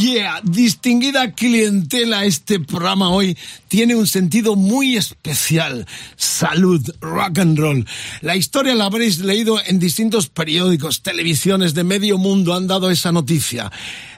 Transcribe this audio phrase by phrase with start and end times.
[0.00, 3.36] Yeah, distinguida clientela, este programa hoy
[3.68, 5.86] tiene un sentido muy especial.
[6.16, 7.86] Salud, rock and roll.
[8.22, 13.12] La historia la habréis leído en distintos periódicos, televisiones de medio mundo han dado esa
[13.12, 13.70] noticia.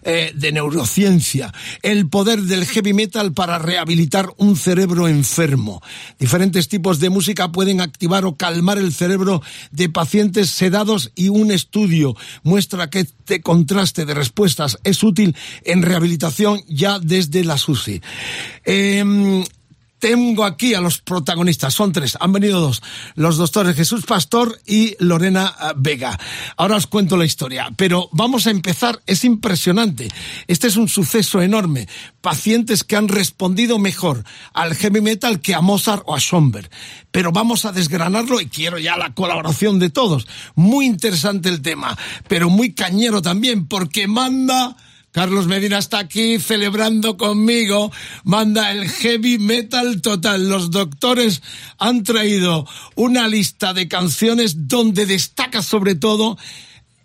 [0.04, 5.80] Eh, de neurociencia, el poder del heavy metal para rehabilitar un cerebro enfermo.
[6.18, 11.52] Diferentes tipos de música pueden activar o calmar el cerebro de pacientes sedados y un
[11.52, 15.36] estudio muestra que este contraste de respuestas es útil
[15.80, 18.02] rehabilitación ya desde la SUSI.
[18.64, 19.42] Em,
[20.02, 22.82] tengo aquí a los protagonistas, son tres, han venido dos,
[23.14, 26.18] los doctores Jesús Pastor y Lorena eh, Vega.
[26.56, 30.08] Ahora os cuento la historia, pero vamos a empezar, es impresionante,
[30.48, 31.86] este es un suceso enorme,
[32.20, 36.68] pacientes que han respondido mejor al heavy metal que a Mozart o a Schomberg,
[37.12, 40.26] pero vamos a desgranarlo y quiero ya la colaboración de todos.
[40.56, 44.76] Muy interesante el tema, pero muy cañero también, porque manda...
[45.12, 47.92] Carlos Medina está aquí celebrando conmigo,
[48.24, 50.48] manda el heavy metal total.
[50.48, 51.42] Los doctores
[51.76, 56.38] han traído una lista de canciones donde destaca sobre todo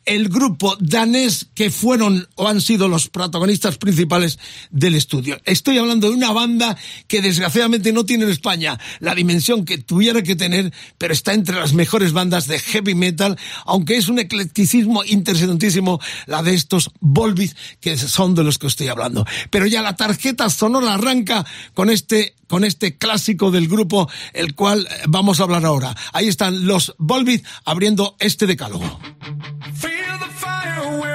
[0.07, 4.39] el grupo danés que fueron o han sido los protagonistas principales
[4.71, 5.39] del estudio.
[5.43, 6.77] Estoy hablando de una banda
[7.07, 11.57] que desgraciadamente no tiene en España la dimensión que tuviera que tener, pero está entre
[11.57, 17.51] las mejores bandas de heavy metal, aunque es un eclecticismo interesantísimo la de estos Volbeat,
[17.81, 19.25] que son de los que estoy hablando.
[19.49, 24.87] Pero ya la tarjeta sonora arranca con este con este clásico del grupo, el cual
[24.89, 25.93] eh, vamos a hablar ahora.
[26.13, 28.99] Ahí están los Volbeat abriendo este decálogo.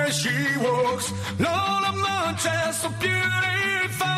[0.03, 1.13] Where she walks.
[1.39, 4.09] Lola Montez, so beautiful.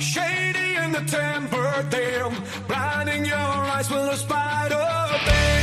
[0.00, 2.34] Shady in the temper, damn.
[2.66, 5.57] Blinding your eyes with a spider dance.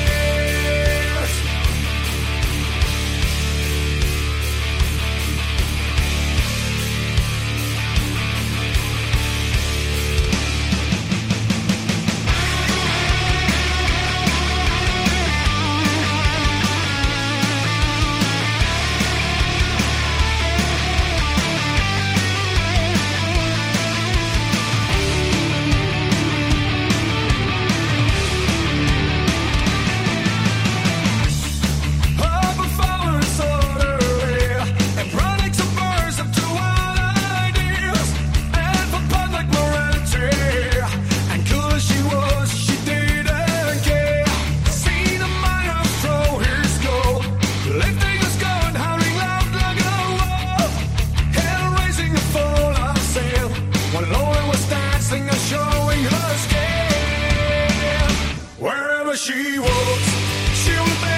[59.15, 60.09] She walks,
[60.53, 61.14] she'll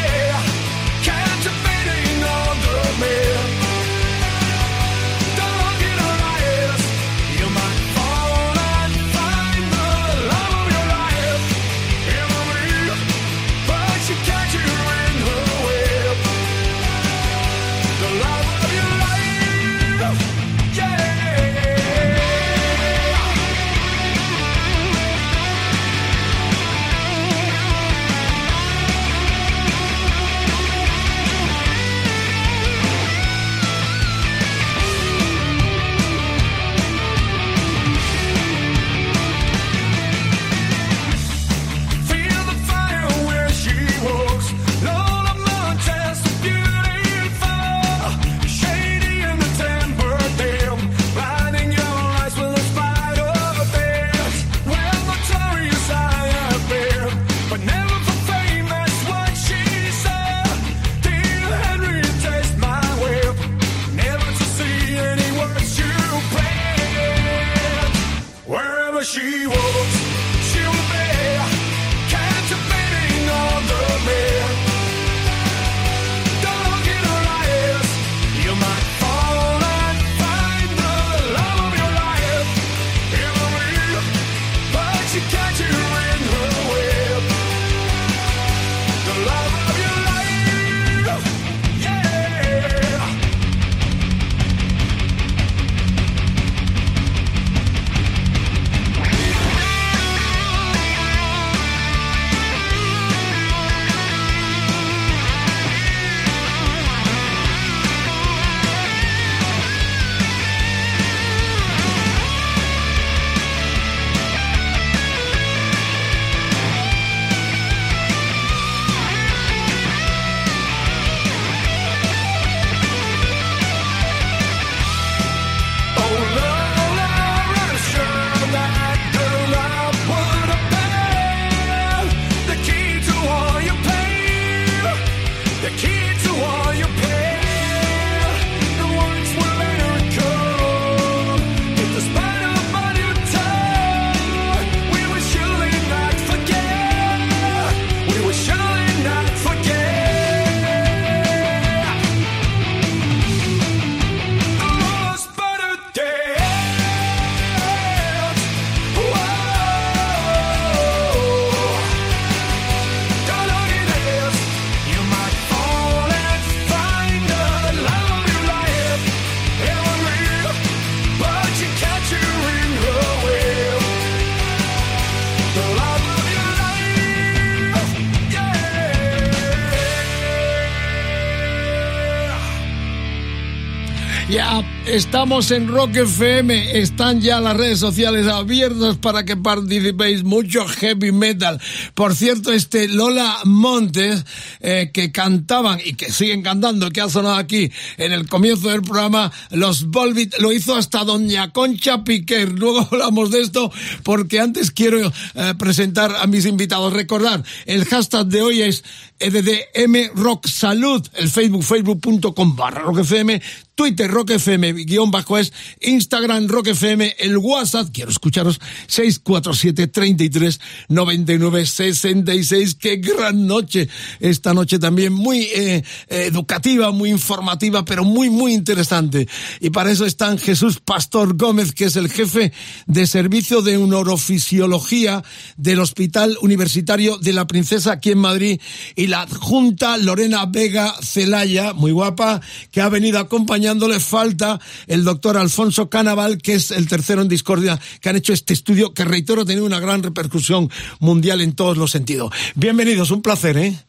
[184.98, 190.24] estamos en Rock FM, están ya las redes sociales abiertas para que participéis.
[190.24, 191.62] Mucho heavy metal.
[191.94, 194.26] Por cierto, este Lola Montes,
[194.60, 198.82] eh, que cantaban y que siguen cantando, que ha sonado aquí en el comienzo del
[198.82, 202.52] programa, los Volbit, lo hizo hasta Doña Concha Piquer.
[202.52, 203.72] Luego hablamos de esto
[204.04, 206.94] porque antes quiero eh, presentar a mis invitados.
[206.94, 208.84] Recordar, el hashtag de hoy es
[209.20, 213.42] EDDM Rock Salud, el Facebook, facebook.com barra Rock FM,
[213.74, 220.60] Twitter Rock FM guion bajo es, Instagram Rock FM, el WhatsApp, quiero escucharos, 647 33
[220.90, 223.88] 99 66, qué gran noche,
[224.20, 229.28] esta noche también muy eh, educativa, muy informativa, pero muy, muy interesante.
[229.60, 232.52] Y para eso están Jesús Pastor Gómez, que es el jefe
[232.88, 235.24] de servicio de neurofisiología
[235.58, 238.60] del Hospital Universitario de la Princesa aquí en Madrid,
[238.96, 245.38] y la adjunta Lorena Vega Celaya, muy guapa, que ha venido acompañándole falta el doctor
[245.38, 249.42] Alfonso Canaval, que es el tercero en discordia, que han hecho este estudio que, reitero,
[249.42, 250.70] ha tenido una gran repercusión
[251.00, 252.32] mundial en todos los sentidos.
[252.56, 253.87] Bienvenidos, un placer, ¿eh?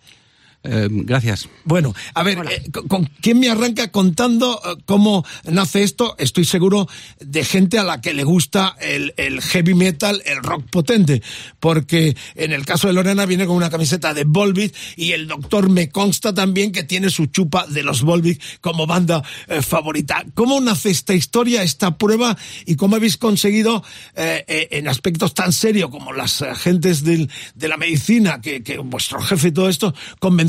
[0.71, 1.49] Eh, gracias.
[1.65, 6.15] Bueno, a ver, eh, ¿con, quién me arranca contando eh, cómo nace esto?
[6.19, 6.87] Estoy seguro
[7.21, 11.23] de gente a la que le gusta el, el heavy metal, el rock potente,
[11.59, 15.71] porque en el caso de Lorena viene con una camiseta de Volbeat y el doctor
[15.71, 20.25] me consta también que tiene su chupa de los Volbeat como banda eh, favorita.
[20.35, 22.37] ¿Cómo nace esta historia, esta prueba
[22.67, 23.83] y cómo habéis conseguido
[24.15, 28.79] eh, eh, en aspectos tan serios como las agentes del, de la medicina, que, que
[28.79, 29.95] vuestro jefe y todo esto,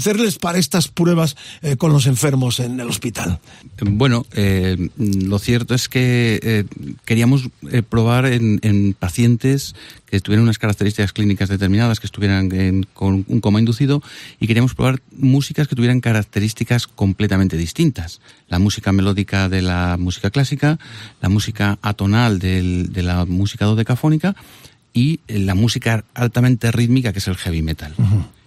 [0.09, 3.39] convencerles para estas pruebas eh, con los enfermos en el hospital?
[3.81, 6.63] Bueno, eh, lo cierto es que eh,
[7.05, 7.49] queríamos
[7.89, 9.75] probar en, en pacientes
[10.07, 14.01] que tuvieran unas características clínicas determinadas, que estuvieran en- con un coma inducido,
[14.39, 18.19] y queríamos probar músicas que tuvieran características completamente distintas.
[18.47, 20.79] La música melódica de la música clásica,
[21.21, 24.35] la música atonal del- de la música dodecafónica
[24.93, 27.93] y la música altamente rítmica, que es el heavy metal.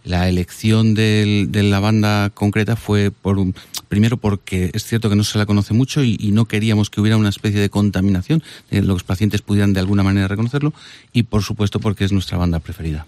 [0.04, 3.54] La elección del- de la banda concreta fue por un-
[3.88, 7.18] primero porque es cierto que no se la conoce mucho y, no queríamos que hubiera
[7.18, 10.73] una especie de contaminación, de los pacientes pudieran de alguna manera reconocerlo
[11.12, 13.06] y por supuesto porque es nuestra banda preferida.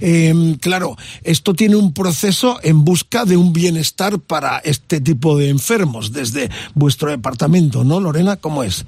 [0.00, 5.50] Eh, claro, esto tiene un proceso en busca de un bienestar para este tipo de
[5.50, 8.36] enfermos desde vuestro departamento, ¿no, Lorena?
[8.36, 8.84] ¿Cómo es?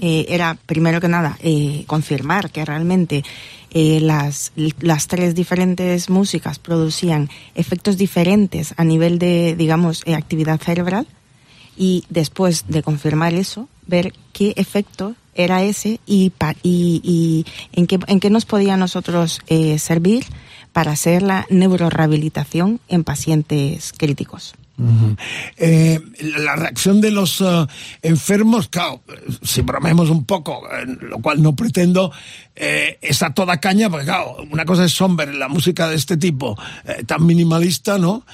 [0.00, 3.24] Eh, era primero que nada eh, confirmar que realmente
[3.70, 11.06] eh, las, las tres diferentes músicas producían efectos diferentes a nivel de, digamos, actividad cerebral
[11.76, 17.98] y después de confirmar eso, ver qué efecto era ese y, y, y en, qué,
[18.06, 19.40] en qué nos podía nosotros
[19.78, 20.24] servir
[20.72, 24.54] para hacer la neurorehabilitación en pacientes críticos.
[25.56, 27.66] Eh, la reacción de los eh,
[28.02, 29.02] enfermos, claro,
[29.42, 32.12] si bromeemos un poco, eh, lo cual no pretendo,
[32.54, 36.16] eh, es a toda caña, porque claro, una cosa es Somber, la música de este
[36.16, 36.56] tipo,
[37.06, 38.24] tan minimalista, ¿no?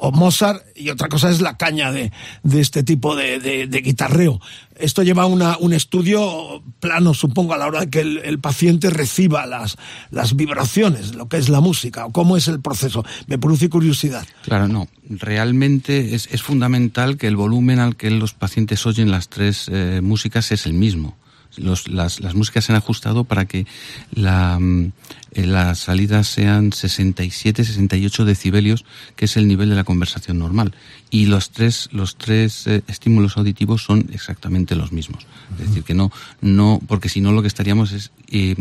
[0.00, 2.10] O, Mozart, y otra cosa es la caña de,
[2.42, 4.40] de este tipo de- de guitarreo.
[4.76, 9.46] Esto lleva una, un estudio plano, supongo, a la hora de que el, paciente reciba
[9.46, 9.76] las,
[10.10, 13.04] las vibraciones, lo que es la música, o cómo es el proceso.
[13.26, 14.26] Me produce curiosidad.
[14.42, 14.88] Claro, no.
[15.08, 20.00] Realmente es, es fundamental que el volumen al que los pacientes oyen las tres eh,
[20.02, 21.16] músicas es el mismo.
[21.58, 23.66] Los- las, las músicas se han ajustado para que
[24.12, 24.92] la, mm,
[25.32, 28.84] eh, las salidas sean 67, 68 decibelios,
[29.16, 30.74] que es el nivel de la conversación normal.
[31.10, 35.26] Y los tres, los tres eh, estímulos auditivos son exactamente los mismos.
[35.60, 38.56] Es decir, que no, no, porque si no lo que estaríamos es, eh,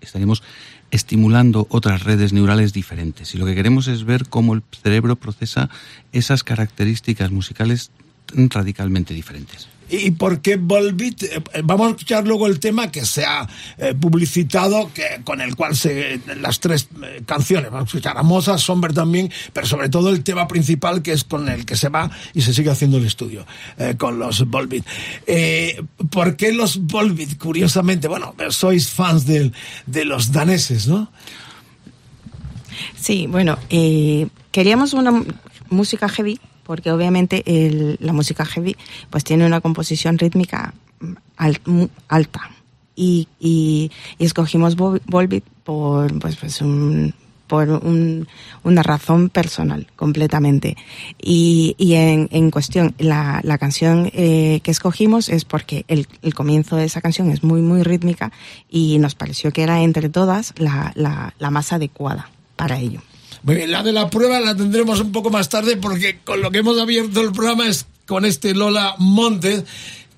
[0.00, 0.42] estaríamos
[0.90, 3.34] estimulando otras redes neurales diferentes.
[3.34, 5.68] Y lo que queremos es ver cómo el cerebro procesa
[6.12, 7.90] esas características musicales
[8.32, 9.68] radicalmente diferentes.
[9.90, 11.22] ¿Y por qué Volbeat?
[11.24, 13.46] Eh, eh, Vamos a escuchar luego el tema que se ha
[13.78, 16.20] eh, publicitado, que, con el cual se.
[16.40, 16.88] las tres
[17.26, 17.70] canciones.
[17.70, 21.24] Vamos a escuchar a Mozart, Somber también, pero sobre todo el tema principal que es
[21.24, 23.46] con el que se va y se sigue haciendo el estudio,
[23.98, 24.84] con los Volbeat.
[26.10, 27.36] ¿Por qué los Volbeat?
[27.38, 29.52] Curiosamente, bueno, sois fans del-
[29.86, 31.10] de los daneses, ¿no?
[32.96, 33.58] Sí, bueno,
[34.50, 35.22] queríamos una
[35.70, 38.76] música heavy, porque obviamente el- la música heavy
[39.10, 40.74] pues tiene una composición rítmica
[42.08, 42.50] alta.
[42.96, 47.12] Y, y- escogimos Vol- Volbeat por, pues, pues un,
[47.48, 48.28] por un-
[48.62, 50.76] una razón personal, completamente.
[51.20, 56.34] Y, y en, en cuestión, la, la canción eh, que escogimos es porque el, el
[56.34, 58.30] comienzo de esa canción es muy, muy rítmica
[58.70, 63.00] y nos pareció que era entre todas la, la, la más adecuada para ello.
[63.44, 66.50] Muy bien, la de la prueba la tendremos un poco más tarde porque con lo
[66.50, 69.64] que hemos abierto el programa es con este Lola Montes,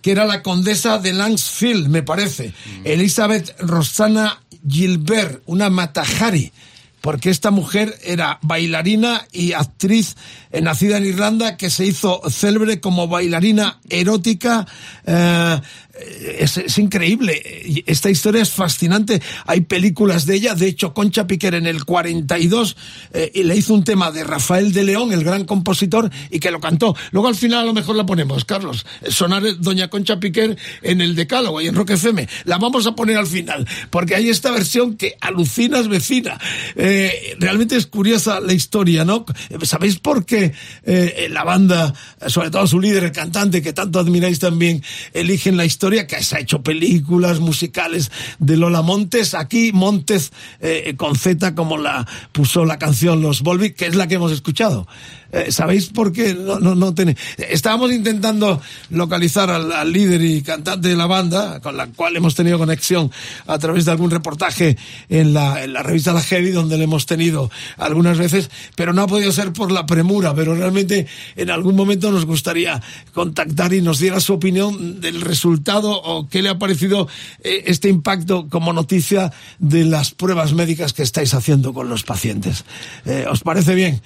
[0.01, 2.53] que era la condesa de Langsfield, me parece.
[2.85, 6.53] Elizabeth Rosana Gilbert, una Matahari
[7.07, 10.17] porque esta mujer era bailarina y actriz
[10.51, 14.67] eh, nacida en Irlanda que se hizo célebre como bailarina erótica.
[15.07, 15.61] eh,
[16.39, 17.83] es, es increíble.
[17.87, 19.23] Esta historia es fascinante.
[19.47, 20.55] Hay películas de ella.
[20.55, 22.77] De hecho, Concha Piquer en el 42
[23.13, 26.61] eh, le hizo un tema de Rafael de León, el gran compositor, y que lo
[26.61, 26.95] cantó.
[27.13, 28.87] Luego al final a lo mejor la ponemos, Carlos.
[29.09, 32.29] Sonar Doña Concha Piquer en el Decálogo y en Rock FM.
[32.45, 36.39] La vamos a poner al final, porque hay esta versión que alucinas vecina.
[36.77, 39.25] Eh, realmente es curiosa la historia, ¿no?
[39.63, 40.53] ¿Sabéis por qué
[40.85, 41.95] eh, la banda,
[42.27, 46.37] sobre todo su líder, el cantante, que tanto admiráis también, eligen la historia que se
[46.37, 49.35] ha hecho películas musicales de Lola Montes?
[49.35, 54.09] Aquí Montes eh, con Z, como la puso la canción Los Volvic, que es la
[54.09, 54.89] que hemos escuchado.
[55.33, 56.35] Eh, ¿Sabéis por qué?
[56.35, 56.95] No, no, no
[57.37, 62.35] Estábamos intentando localizar al, al líder y cantante de la banda, con la cual hemos
[62.35, 63.11] tenido conexión
[63.47, 64.77] a través de algún reportaje
[65.09, 69.03] en la, en la revista La Heavy, donde le hemos tenido algunas veces, pero no
[69.03, 71.07] ha podido ser por la premura, pero realmente
[71.37, 76.43] en algún momento nos gustaría contactar y nos diera su opinión del resultado o qué
[76.43, 77.09] le ha parecido
[77.43, 82.65] eh, este impacto como noticia de las pruebas médicas que estáis haciendo con los pacientes.
[83.05, 84.01] Eh, ¿Os parece bien?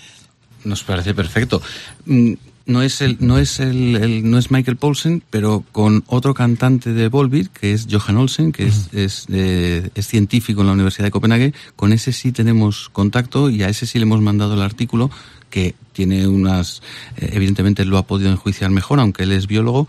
[0.64, 1.62] Nos parece perfecto.
[2.06, 2.34] Mm,
[2.66, 6.92] No es el, no es el, el- no es Michael Paulsen, pero con otro cantante
[6.92, 11.06] de Volbeat, que es Johan Olsen, que es, es, eh, es científico en la Universidad
[11.06, 11.52] de Copenhague.
[11.74, 15.10] Con ese sí tenemos contacto y a ese sí le hemos mandado el artículo
[15.48, 16.82] que tiene unas,
[17.16, 19.88] eh, evidentemente lo ha podido enjuiciar mejor, aunque él es biólogo,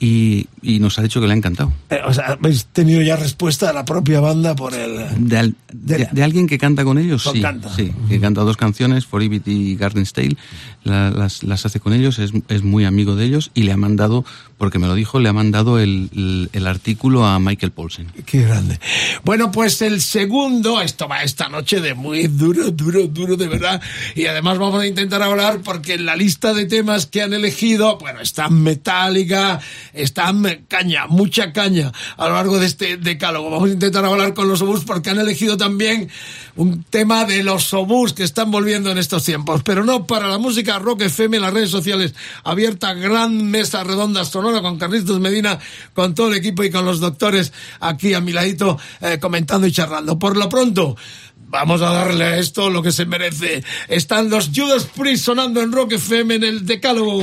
[0.00, 1.72] y, y nos ha dicho que le ha encantado.
[1.90, 4.98] Eh, o sea, habéis tenido ya respuesta de la propia banda por el...
[5.28, 7.72] De, al- de- de alguien que canta con ellos, sí, canta.
[7.74, 10.36] sí, que canta dos canciones, For Evit y Garden Stale,
[10.82, 13.76] la- las, las hace con ellos, es, es muy amigo de ellos y le ha
[13.76, 14.24] mandado,
[14.58, 18.08] porque me lo dijo, le ha mandado el, el- el artículo a Michael Paulsen.
[18.26, 18.80] Qué grande.
[19.24, 23.80] Bueno, pues el segundo, esto va esta noche de muy duro, duro, duro de verdad.
[24.16, 27.98] Y además vamos a intentar hablar porque en la lista de temas que han elegido,
[27.98, 29.60] bueno, está Metallica,
[29.92, 30.32] está
[30.68, 33.50] caña, mucha caña a lo largo de este decálogo.
[33.50, 36.08] Vamos a intentar hablar con los obús porque han elegido también
[36.56, 39.62] un tema de los obús que están volviendo en estos tiempos.
[39.64, 44.62] Pero no para la música rock FM, las redes sociales abierta, gran mesa redonda sonora
[44.62, 45.58] con Carlitos Medina,
[45.94, 49.72] con todo el equipo y con los doctores aquí a mi ladito eh, comentando y
[49.72, 50.18] charlando.
[50.18, 50.96] Por lo pronto,
[51.52, 53.62] vamos a darle a esto lo que se merece.
[53.86, 57.22] Están los Judas Priest sonando en Rock FM en el Decálogo.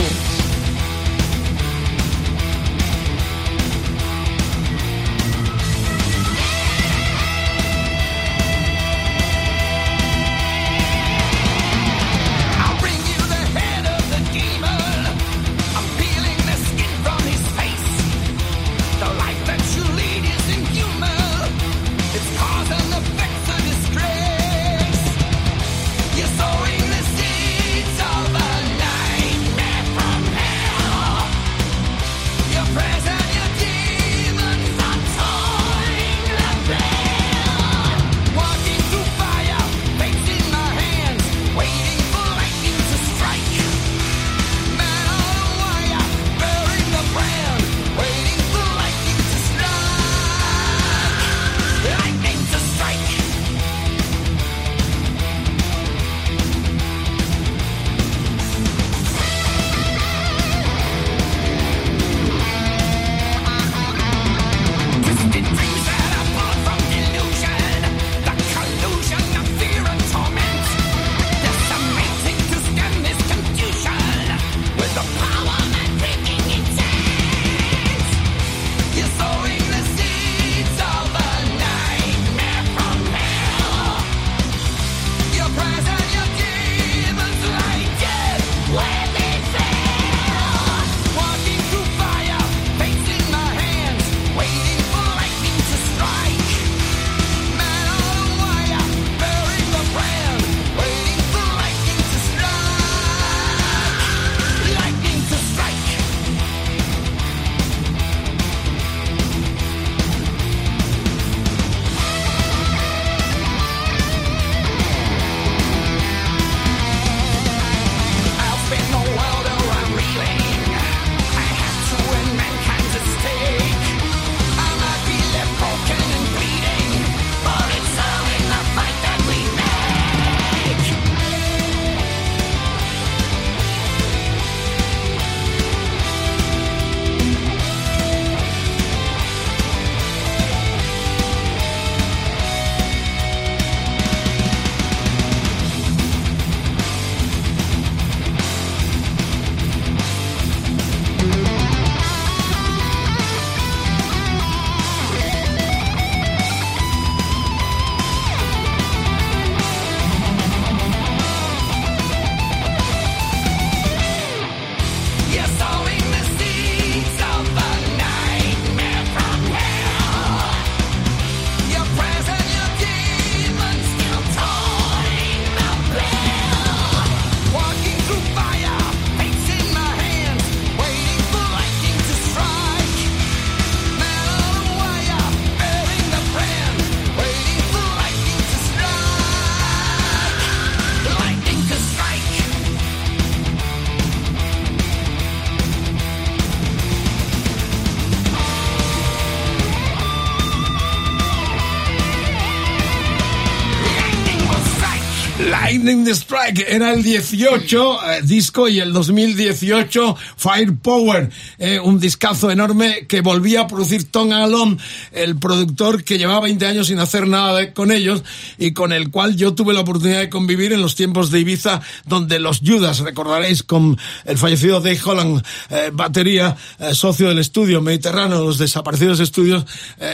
[205.39, 213.07] Lightning Strike era el 18 eh, disco y el 2018 Firepower, eh, un discazo enorme
[213.07, 214.77] que volvía a producir Tom Alon,
[215.13, 218.21] el productor que llevaba 20 años sin hacer nada con ellos
[218.57, 221.81] y con el cual yo tuve la oportunidad de convivir en los tiempos de Ibiza,
[222.05, 227.81] donde los Judas, recordaréis, con el fallecido Dave Holland, eh, batería, eh, socio del estudio
[227.81, 229.65] Mediterráneo, los desaparecidos estudios,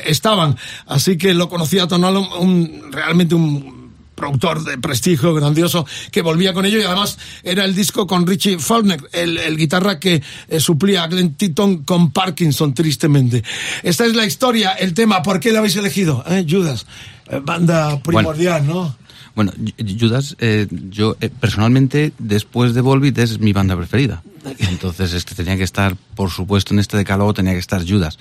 [0.05, 0.55] estaban.
[0.85, 3.84] Así que lo conocía Tom Alon, un, realmente un
[4.15, 8.57] productor de prestigio grandioso que volvía con ello y además era el disco con Richie
[8.59, 13.43] Faulkner, el, el guitarra que eh, suplía a Glenn Tipton con Parkinson tristemente.
[13.83, 16.23] Esta es la historia, el tema, ¿por qué lo habéis elegido?
[16.27, 16.85] eh, Judas,
[17.29, 18.95] Eh, banda primordial, ¿no?
[19.35, 24.21] Bueno, Ju- Judas, eh, yo eh, personalmente, después de Volbeat, es mi banda preferida.
[24.59, 28.17] Entonces, este tenía que estar, por supuesto, en este decálogo tenía que estar Judas.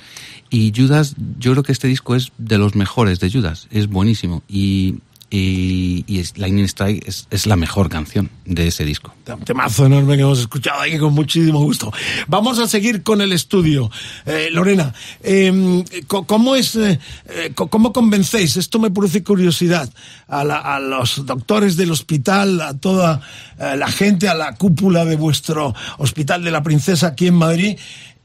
[0.51, 4.43] Y Judas, yo creo que este disco es de los mejores de Judas, es buenísimo.
[4.49, 4.97] Y,
[5.37, 9.13] y, Lightning Strike es, la mejor canción de ese disco.
[9.45, 11.93] Temazo enorme que hemos escuchado aquí con muchísimo gusto.
[12.29, 13.91] Vamos a seguir con el estudio.
[14.27, 14.95] Eh, Lorena,
[16.07, 18.57] co- ¿cómo es, eh, eh, cómo convencéis?
[18.57, 19.93] Esto me produce curiosidad
[20.29, 23.21] a, la- a los doctores del hospital, a toda
[23.59, 27.77] la gente, a la cúpula de vuestro hospital de la princesa aquí en Madrid.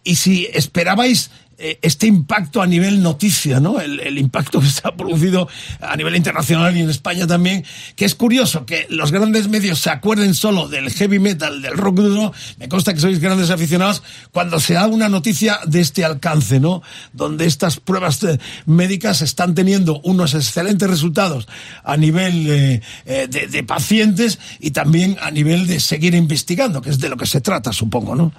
[0.04, 3.80] Y si esperabais este impacto a nivel noticia, ¿no?
[3.82, 5.48] El, impacto que se ha producido
[5.82, 7.64] a nivel internacional y en España también,
[7.96, 11.98] que es curioso que los grandes medios se acuerden solo del heavy metal, del rock
[11.98, 16.60] duro, me consta que sois grandes aficionados, cuando se da una noticia de este alcance,
[16.60, 16.82] ¿no?
[17.14, 21.48] Donde estas pruebas eh, médicas están teniendo unos excelentes resultados
[21.84, 27.00] a nivel eh, eh, de pacientes y también a nivel de seguir investigando, que es
[27.00, 28.32] de lo que se trata, supongo, ¿no?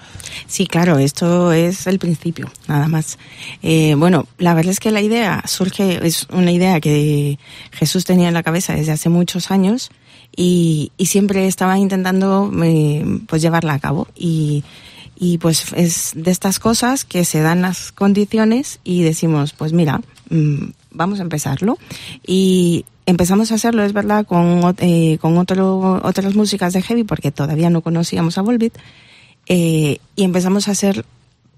[0.47, 3.10] Sí, claro, esto es el principio, nada más.
[3.63, 7.39] Eh, bueno, la verdad es que la idea surge, es una idea que
[7.73, 9.91] Jesús tenía en la cabeza desde hace muchos años
[10.37, 14.09] y, siempre estaba intentando eh, pues llevarla a cabo.
[14.15, 14.65] Y,
[15.41, 20.71] pues es de estas cosas que se dan las condiciones y decimos, pues mira, mm,
[20.93, 21.79] vamos a empezarlo.
[22.27, 27.33] Y empezamos a hacerlo, es verdad, con, eh, con otro, otras músicas de heavy porque
[27.33, 28.79] todavía no conocíamos a Volbeat.
[29.47, 31.05] Y empezamos a hacer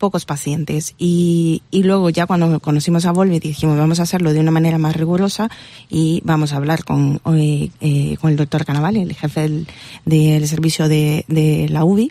[0.02, 0.96] pocos pacientes.
[0.98, 4.76] Y, y luego ya cuando conocimos a Volbeat dijimos vamos a hacerlo de una manera
[4.76, 5.48] más rigurosa
[5.88, 9.68] y vamos a hablar con, eh, eh, con el doctor Canaval, el jefe del,
[10.04, 12.10] del servicio de, de la UBI,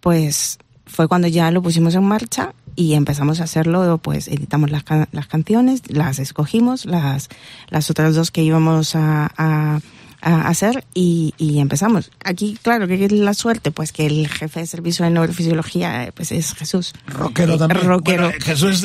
[0.00, 4.82] pues fue cuando ya lo pusimos en marcha y empezamos a hacerlo, pues editamos las,
[4.82, 7.28] ca- las canciones, las escogimos, las,
[7.70, 9.78] las otras dos que íbamos a, a-
[10.22, 12.10] a hacer y, y empezamos.
[12.24, 16.12] Aquí, claro, que es la suerte, pues que el jefe de servicio de neurofisiología eh,
[16.12, 16.92] pues es Jesús.
[17.06, 17.84] Rockero también.
[17.84, 18.24] Rockero.
[18.28, 18.84] Bueno, Jesús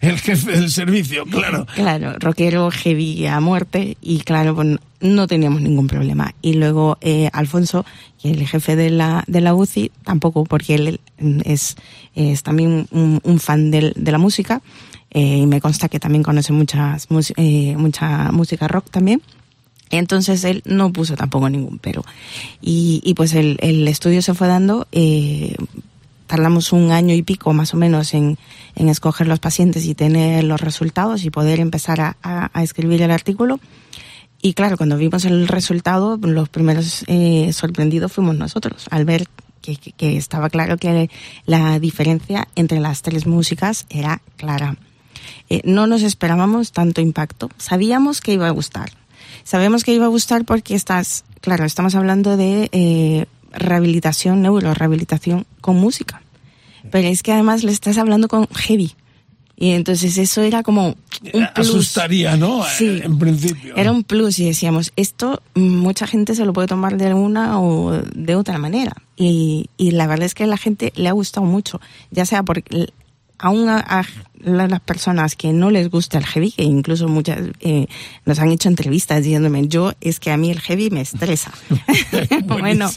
[0.00, 1.66] el, el jefe del servicio, claro.
[1.74, 6.34] Claro, rockero heavy a muerte y claro, pues no teníamos ningún problema.
[6.42, 7.84] Y luego eh, Alfonso,
[8.22, 11.00] que es el jefe de la, de la UCI, tampoco, porque él
[11.44, 11.76] es,
[12.14, 14.62] es también un, un fan de la música
[15.10, 19.22] eh, y me consta que también conoce muchas, eh, mucha música rock también.
[19.90, 22.04] Entonces él no puso tampoco ningún pero.
[22.60, 25.54] Y, y pues el, el estudio se fue dando, eh,
[26.26, 28.38] tardamos un año y pico más o menos en,
[28.74, 33.00] en escoger los pacientes y tener los resultados y poder empezar a, a- a escribir
[33.02, 33.60] el artículo.
[34.40, 39.26] Y claro, cuando vimos el resultado, los primeros eh, sorprendidos fuimos nosotros, al ver
[39.62, 41.10] que, que- que estaba claro que
[41.46, 44.76] la diferencia entre las tres músicas era clara.
[45.50, 48.90] Eh, no nos esperábamos tanto impacto, sabíamos que iba a gustar.
[49.44, 55.76] Sabemos que iba a gustar porque estás, claro, estamos hablando de eh, rehabilitación, neurorehabilitación con
[55.76, 56.22] música.
[56.90, 58.94] Pero es que además le estás hablando con heavy.
[59.60, 60.94] Y entonces eso era como
[61.32, 61.68] un plus.
[61.70, 62.62] Asustaría, ¿no?
[62.64, 63.00] Sí.
[63.02, 63.74] En principio.
[63.76, 68.00] Era un plus y decíamos, esto mucha gente se lo puede tomar de una o
[68.14, 68.92] de otra manera.
[69.16, 71.80] Y, y la verdad es que a la gente le ha gustado mucho,
[72.12, 72.92] ya sea porque
[73.38, 74.04] aún a, a
[74.40, 77.86] la- las personas que no les gusta el heavy, que incluso muchas eh,
[78.24, 81.52] nos han hecho entrevistas diciéndome, yo es que a mí el heavy me estresa.
[82.44, 82.90] bueno,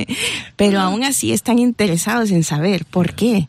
[0.56, 3.48] pero aún así están interesados en saber por qué.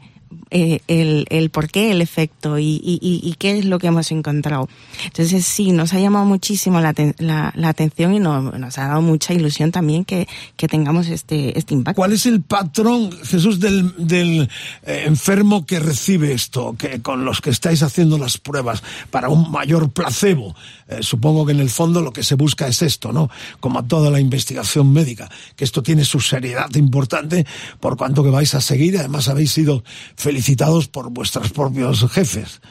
[0.51, 4.11] Eh, el, el por qué, el efecto y, y, y- qué es lo que hemos
[4.11, 4.69] encontrado.
[5.05, 9.01] Entonces sí, nos ha llamado muchísimo la, la, la atención y no- nos ha dado
[9.01, 11.95] mucha ilusión también que, que tengamos este, este impacto.
[11.97, 14.49] ¿Cuál es el patrón, Jesús, del, del
[14.85, 19.49] eh, enfermo que recibe esto, que con los que estáis haciendo las pruebas para un
[19.51, 20.55] mayor placebo?
[20.87, 23.29] Eh, supongo que en el fondo lo que se busca es esto, ¿no?
[23.59, 27.45] Como toda la investigación médica, que esto tiene su seriedad importante
[27.79, 28.97] por cuanto que vais a seguir.
[28.97, 29.83] Además, habéis sido
[30.41, 32.61] felicitados por vuestros propios jefes.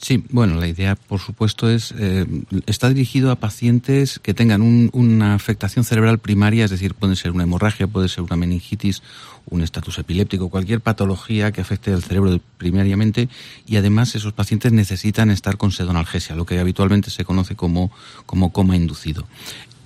[0.00, 2.26] Sí, bueno, la idea, por supuesto, es eh,
[2.66, 7.30] está dirigido a pacientes que tengan un- una afectación cerebral primaria, es decir, puede ser
[7.30, 9.02] una hemorragia, puede ser una meningitis,
[9.48, 13.28] un estatus epiléptico, cualquier patología que afecte al cerebro primariamente,
[13.66, 17.90] y además esos pacientes necesitan estar con sedonalgesia, lo que habitualmente se conoce como,
[18.26, 19.26] como coma inducido.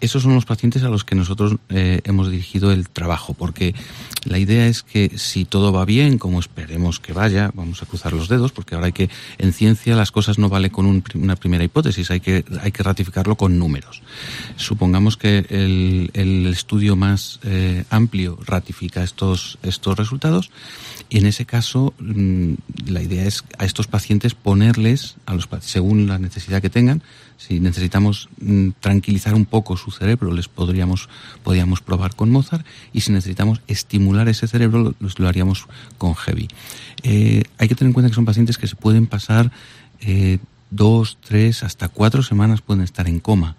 [0.01, 3.75] Esos son los pacientes a los que nosotros eh, hemos dirigido el trabajo, porque
[4.25, 8.13] la idea es que si todo va bien, como esperemos que vaya, vamos a cruzar
[8.13, 11.37] los dedos, porque ahora hay que, en ciencia las cosas no vale con un una
[11.37, 14.03] primera hipótesis, hay que, hay que ratificarlo con números.
[14.57, 20.51] Supongamos que el, el estudio más eh, amplio ratifica estos, estos resultados,
[21.09, 22.55] y en ese caso mm,
[22.87, 27.03] la idea es a estos pacientes ponerles, a los, según la necesidad que tengan,
[27.39, 31.09] si necesitamos mm, tranquilizar un poco su cerebro, les podríamos,
[31.43, 36.49] podríamos probar con Mozart, y si necesitamos estimular ese cerebro, lo, lo haríamos con Heavy.
[37.05, 39.53] Eh, hay que tener en cuenta que son pacientes que se pueden pasar
[40.01, 40.39] eh,
[40.71, 43.57] dos, tres, hasta cuatro semanas pueden estar en coma.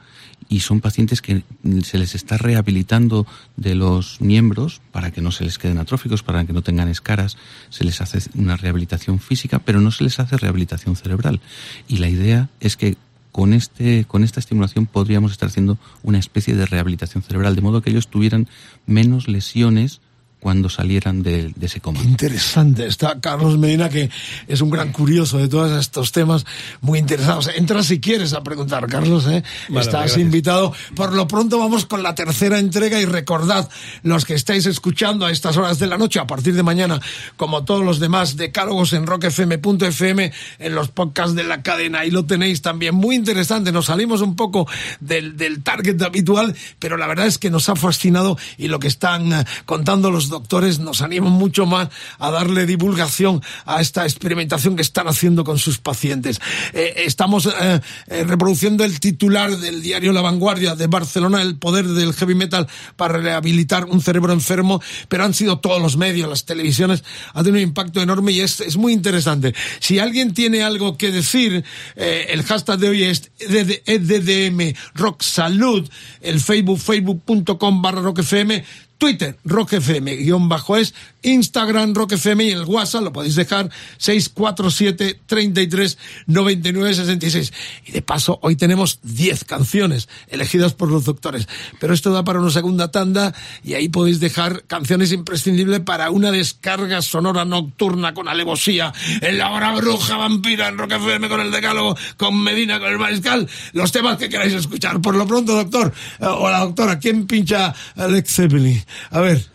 [0.51, 1.43] Y son pacientes que
[1.83, 6.43] se les está rehabilitando de los miembros para que no se les queden atróficos, para
[6.43, 7.37] que no tengan escaras.
[7.69, 11.39] Se les hace una rehabilitación física, pero no se les hace rehabilitación cerebral.
[11.87, 12.97] Y la idea es que
[13.31, 17.81] con, este, con esta estimulación podríamos estar haciendo una especie de rehabilitación cerebral, de modo
[17.81, 18.47] que ellos tuvieran
[18.85, 20.01] menos lesiones
[20.39, 22.01] cuando salieran de, de ese coma.
[22.01, 22.85] Interesante.
[22.87, 24.09] Está Carlos Medina, que
[24.47, 26.45] es un gran curioso de todos estos temas,
[26.81, 27.49] muy interesados.
[27.55, 29.25] Entra si quieres a preguntar, Carlos.
[29.27, 29.43] ¿eh?
[29.67, 30.17] Vale, Estás gracias.
[30.19, 30.73] invitado.
[30.95, 33.69] Por lo pronto vamos con la tercera entrega y recordad,
[34.03, 37.01] los que estáis escuchando a estas horas de la noche, a partir de mañana,
[37.35, 42.25] como todos los demás decálogos en rockfm.fm, en los podcasts de la cadena, ahí lo
[42.25, 42.95] tenéis también.
[42.95, 43.71] Muy interesante.
[43.71, 44.67] Nos salimos un poco
[44.99, 48.87] del, del target habitual, pero la verdad es que nos ha fascinado y lo que
[48.87, 54.75] están eh, contando los doctores nos anima mucho más a darle divulgación a esta experimentación
[54.75, 56.39] que están haciendo con sus pacientes.
[56.73, 61.87] Eh, estamos eh, eh, reproduciendo el titular del diario La Vanguardia de Barcelona, el poder
[61.87, 66.45] del heavy metal para rehabilitar un cerebro enfermo, pero han sido todos los medios, las
[66.45, 69.53] televisiones, ha tenido un impacto enorme y es, muy interesante.
[69.79, 71.63] Si alguien tiene algo que decir,
[71.95, 75.89] el hashtag de hoy es EDD EDDM Rock Salud,
[76.21, 78.63] el Facebook, facebook.com barra Rock FM,
[78.99, 83.69] Twitter, Rock FM, guion bajo es, Instagram, Rock FM y el WhatsApp lo podéis dejar
[83.97, 87.53] 647 33 99 66.
[87.85, 91.47] Y de paso, hoy tenemos 10 canciones elegidas por los doctores.
[91.79, 93.33] Pero esto da para una segunda tanda
[93.63, 99.51] y ahí podéis dejar canciones imprescindibles para una descarga sonora nocturna con alevosía en la
[99.51, 103.93] hora bruja vampira en Rock FM con el decálogo, con Medina, con el mariscal, los
[103.93, 104.99] temas que queráis escuchar.
[104.99, 108.83] Por lo pronto, doctor, eh, o la doctora, ¿quién pincha Alex Zeppelin?
[109.11, 109.45] A ver.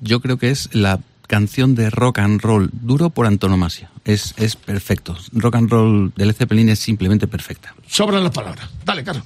[0.00, 3.90] Yo creo que es la canción de rock and roll duro por antonomasia.
[4.04, 5.16] Es, es perfecto.
[5.32, 7.74] Rock and roll de Led Zeppelin es simplemente perfecta.
[7.86, 8.68] Sobran las palabras.
[8.84, 9.24] Dale, Carlos.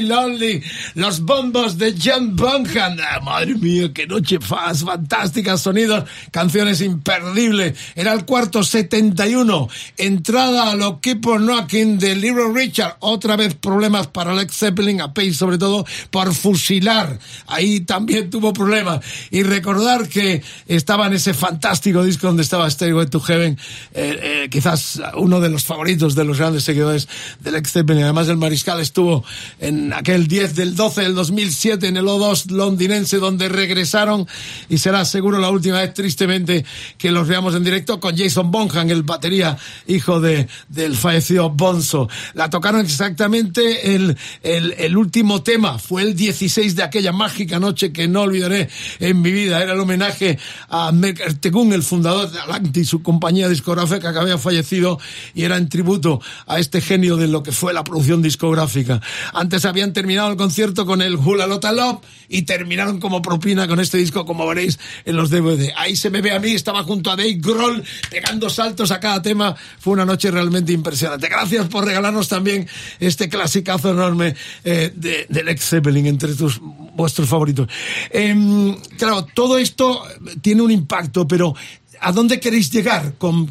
[0.00, 0.62] lonely.
[0.94, 2.96] Los bombos de John Bonham.
[3.00, 7.78] Ah, madre mía, qué noche faz, fantástica, sonidos, canciones imperdibles.
[7.94, 9.68] Era el cuarto 71.
[9.96, 12.96] Entrada a lo que por Knocking de Little Richard.
[13.00, 17.18] Otra vez problemas para Alex Zeppelin, a Pace sobre todo, por fusilar.
[17.46, 19.04] Ahí también tuvo problemas.
[19.30, 23.58] Y recordar que estaba en ese fantástico disco donde estaba Stairway to Heaven,
[23.94, 27.08] eh, eh, quizás uno de los favoritos de los grandes seguidores
[27.40, 28.04] del Led Zeppelin.
[28.04, 29.24] Además, el mariscal estuvo
[29.58, 34.26] en aquel 10 del 12 del 2007 en el O2 londinense, donde regresaron
[34.68, 36.64] y será seguro la última vez, tristemente,
[36.98, 42.08] que los veamos en directo con Jason Bonham, el batería, hijo de, del fallecido Bonzo.
[42.34, 47.92] La tocaron exactamente el, el, el último tema, fue el 16 de aquella mágica noche
[47.92, 48.68] que no olvidaré
[48.98, 49.62] en mi vida.
[49.62, 50.36] Era el homenaje
[50.68, 54.98] a Merker Tegun, el fundador de Atlantis, su compañía discográfica que había fallecido
[55.32, 59.00] y era en tributo a este genio de lo que fue la producción discográfica.
[59.32, 63.78] Antes habían terminado el concierto con el Hula Lota Love y terminaron como propina con
[63.80, 65.72] este disco, como veréis en los DVD.
[65.76, 69.20] Ahí se me ve a mí, estaba junto a Dave Grohl pegando saltos a cada
[69.20, 69.54] tema.
[69.78, 71.28] Fue una noche realmente impresionante.
[71.28, 72.66] Gracias por regalarnos también
[73.00, 76.60] este clasicazo enorme eh, de, del ex Zeppelin entre tus
[76.94, 77.68] vuestros favoritos.
[78.10, 80.02] Em, claro, todo esto
[80.40, 81.54] tiene un impacto, pero
[82.02, 83.46] ¿A dónde queréis llegar con,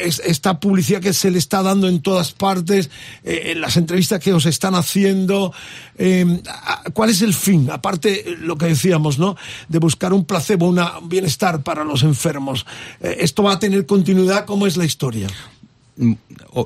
[0.00, 2.90] es- esta publicidad que se le está dando en todas partes,
[3.24, 5.52] eh, las entrevistas que os están haciendo?
[5.98, 7.70] eh, a- ¿Cuál es el fin?
[7.70, 9.36] Aparte, eh, lo que decíamos, ¿no?
[9.68, 12.66] De buscar un placebo, un bienestar para los enfermos.
[13.00, 14.44] Eh, ¿Esto va a tener continuidad?
[14.46, 15.28] ¿Cómo es la historia?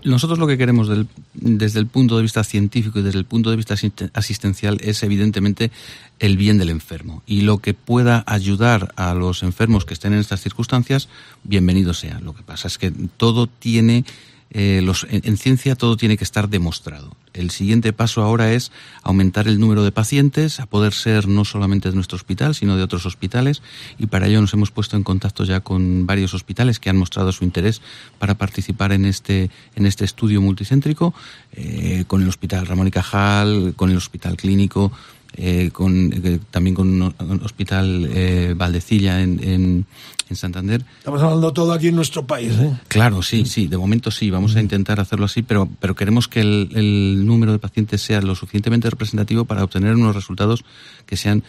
[0.04, 0.88] Nosotros lo que queremos
[1.34, 5.02] desde el punto de vista científico y desde el punto de vista asiste- asistencial es
[5.02, 5.70] evidentemente
[6.18, 7.22] el bien del enfermo.
[7.26, 11.08] Y lo que pueda ayudar a los enfermos que estén en estas circunstancias,
[11.44, 12.18] bienvenido sea.
[12.20, 14.04] Lo que pasa es que todo tiene,
[14.52, 17.14] eh, en, en ciencia todo tiene que estar demostrado.
[17.32, 21.88] El siguiente paso ahora es aumentar el número de pacientes, a poder ser no solamente
[21.88, 23.62] de nuestro hospital, sino de otros hospitales,
[23.98, 27.30] y para ello nos hemos puesto en contacto ya con varios hospitales que han mostrado
[27.30, 27.80] su interés
[28.18, 31.14] para participar en este, en este estudio multicéntrico,
[31.52, 34.90] eh, con el Hospital Ramón y Cajal, con el Hospital Clínico,
[35.36, 36.10] eh, con,
[36.50, 39.86] también con un Hospital Valdecilla en, en,
[40.30, 40.84] en Santander.
[40.98, 42.72] Estamos hablando todo aquí en nuestro país, ¿eh?
[42.88, 46.40] Claro, sí, sí, de momento sí, vamos a intentar hacerlo así, pero, pero queremos que
[46.40, 50.64] el, el número de pacientes sea lo suficientemente representativo para obtener unos resultados
[51.06, 51.42] que sean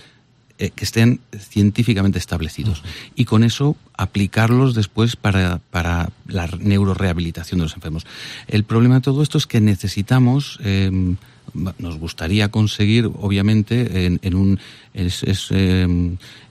[0.58, 2.84] eh, que estén científicamente establecidos
[3.16, 8.06] y con eso aplicarlos después para, para la neurorehabilitación de los enfermos.
[8.48, 10.92] El problema de todo esto es que necesitamos, eh,
[11.80, 14.60] nos gustaría conseguir, obviamente, en, en un
[14.94, 15.88] es, es, eh,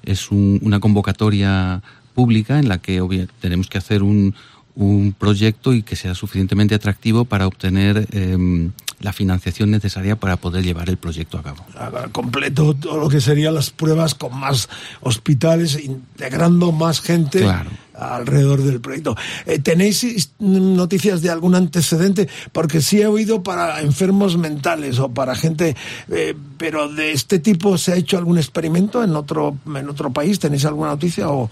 [0.03, 1.83] es un- una convocatoria
[2.14, 3.01] pública en la que
[3.40, 4.35] tenemos que hacer un,
[4.75, 8.70] un proyecto y que sea suficientemente atractivo para obtener eh,
[9.01, 11.64] la financiación necesaria para poder llevar el proyecto a cabo.
[12.12, 14.68] Completo todo lo que serían las pruebas con más
[15.01, 17.70] hospitales, integrando más gente Claro.
[17.94, 19.16] alrededor del proyecto.
[19.46, 22.29] Eh, ¿Tenéis is- noticias de algún antecedente?
[22.53, 25.77] Porque sí he oído para enfermos mentales o para gente,
[26.11, 30.38] eh, pero de este tipo se ha hecho algún experimento en otro en otro país.
[30.38, 31.51] ¿Tenéis alguna noticia o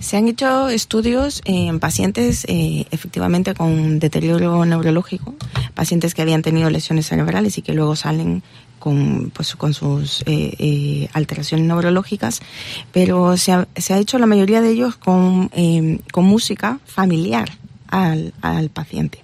[0.00, 5.34] Se han hecho estudios en pacientes eh, efectivamente con deterioro neurológico,
[5.74, 8.42] pacientes que habían tenido lesiones cerebrales y que luego salen
[8.78, 12.40] con, pues, con sus eh, eh, alteraciones neurológicas,
[12.92, 17.50] pero se ha, se ha hecho la mayoría de ellos con, eh, con música familiar
[17.88, 19.22] al, al paciente.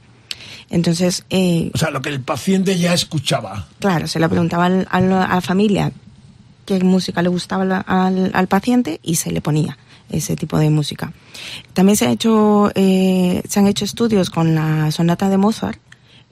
[0.69, 3.67] Entonces, eh, o sea, lo que el paciente ya escuchaba?
[3.79, 5.91] Claro, se le preguntaba al- al- a la familia
[6.67, 9.79] qué música le gustaba al, al paciente y se le ponía
[10.11, 11.13] ese tipo de música.
[11.73, 15.81] También se, ha hecho, eh, se han hecho estudios con la sonata de Mozart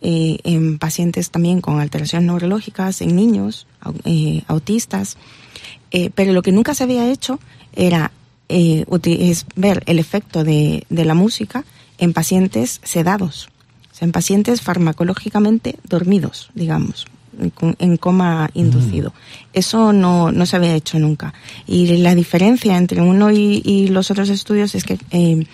[0.00, 3.66] eh, en pacientes también con alteraciones neurológicas, en niños,
[4.04, 5.16] eh, autistas,
[5.96, 7.38] Eh, pero lo que nunca se había hecho
[7.72, 8.10] era
[8.48, 11.62] eh, es ver el efecto de, de la música
[11.98, 13.48] en pacientes sedados,
[13.92, 17.06] o sea, en pacientes farmacológicamente dormidos, digamos,
[17.78, 19.12] en, coma inducido.
[19.52, 21.34] Eso no, no se había hecho nunca.
[21.66, 25.46] Y la diferencia entre uno y, y los otros estudios es que eh,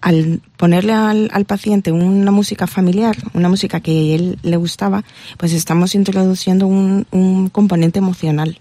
[0.00, 5.04] al ponerle al, al paciente una música familiar, una música que a él le gustaba,
[5.38, 8.58] pues estamos introduciendo un, un componente emocional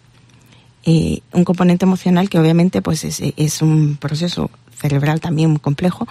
[0.85, 6.07] eh, un componente emocional que obviamente pues es, es un proceso cerebral también muy complejo,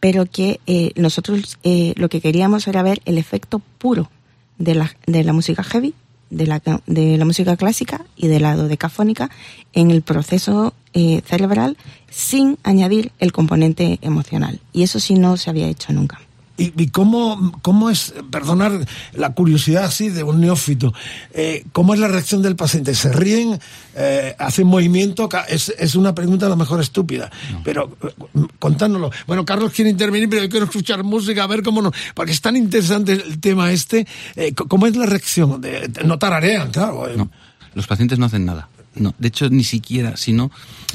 [0.00, 4.10] pero que eh, nosotros eh, lo que queríamos era ver el efecto puro
[4.58, 5.94] de la, de la música heavy,
[6.30, 9.30] de la, de la música clásica y de la dodecafónica
[9.72, 11.76] en el proceso eh, cerebral
[12.10, 14.60] sin añadir el componente emocional.
[14.72, 16.20] Y eso sí no se había hecho nunca.
[16.58, 20.94] ¿Y, y cómo, cómo es, perdonar la curiosidad así de un neófito,
[21.34, 22.94] eh, cómo es la reacción del paciente?
[22.94, 23.58] ¿Se ríen?
[23.94, 25.28] Eh, ¿Hacen movimiento?
[25.48, 27.30] Es, es una pregunta a lo mejor estúpida,
[27.62, 29.10] pero eh, contándolo.
[29.26, 32.40] Bueno, Carlos quiere intervenir, pero yo quiero escuchar música, a ver cómo no, porque es
[32.40, 34.06] tan interesante el tema este.
[34.34, 35.60] Eh, ¿Cómo es la reacción?
[35.60, 37.08] De, no tararean, claro.
[37.08, 37.16] eh.
[37.16, 37.30] No,
[37.74, 38.68] los pacientes no hacen nada.
[38.94, 40.50] No, de hecho, ni siquiera, si no,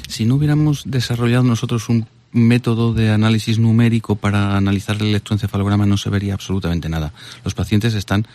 [0.07, 5.97] si no hubiéramos desarrollado nosotros un método de análisis numérico para analizar el electroencefalograma, no
[5.97, 7.11] se vería absolutamente nada.
[7.43, 8.25] Los pacientes están,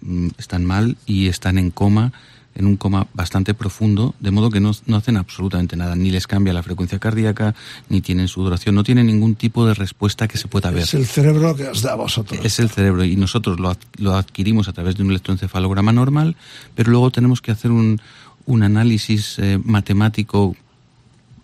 [0.00, 2.12] mm, están mal y están en coma,
[2.54, 5.96] en un coma bastante profundo, de modo que no, no hacen absolutamente nada.
[5.96, 7.54] Ni les cambia la frecuencia cardíaca,
[7.88, 10.82] ni tienen sudoración, no tienen ningún tipo de respuesta que se pueda ver.
[10.82, 12.38] Es el cerebro que os da a vosotros.
[12.44, 16.36] Es el cerebro y nosotros lo, ad- lo adquirimos a través de un electroencefalograma normal,
[16.74, 18.02] pero luego tenemos que hacer un,
[18.44, 20.54] un análisis eh, matemático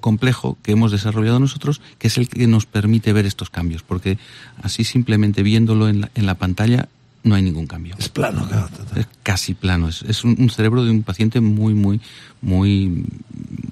[0.01, 4.18] complejo que hemos desarrollado nosotros, que es el que nos permite ver estos cambios, porque
[4.62, 6.88] así simplemente viéndolo en la, en la pantalla
[7.24, 7.94] no hay ningún cambio.
[7.99, 8.68] Es plano, claro.
[8.96, 12.01] Es casi plano, es, es un, un cerebro de un paciente muy, muy,
[12.40, 13.05] muy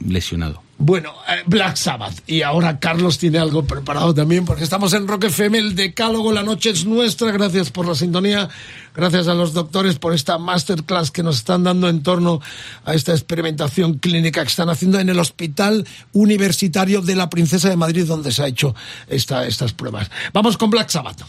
[0.06, 0.65] lesionado.
[0.78, 2.22] Bueno, eh, Black Sabbath.
[2.26, 6.42] Y ahora Carlos tiene algo preparado también, porque estamos en Rock FM, el decálogo, la
[6.42, 7.30] noche es nuestra.
[7.30, 8.48] Gracias por la sintonía.
[8.94, 12.40] Gracias a los doctores por esta masterclass que nos están dando en torno
[12.84, 17.76] a esta experimentación clínica que están haciendo en el Hospital Universitario de la Princesa de
[17.76, 18.74] Madrid, donde se ha hecho
[19.08, 20.10] esta, estas pruebas.
[20.32, 21.22] Vamos con Black Sabbath.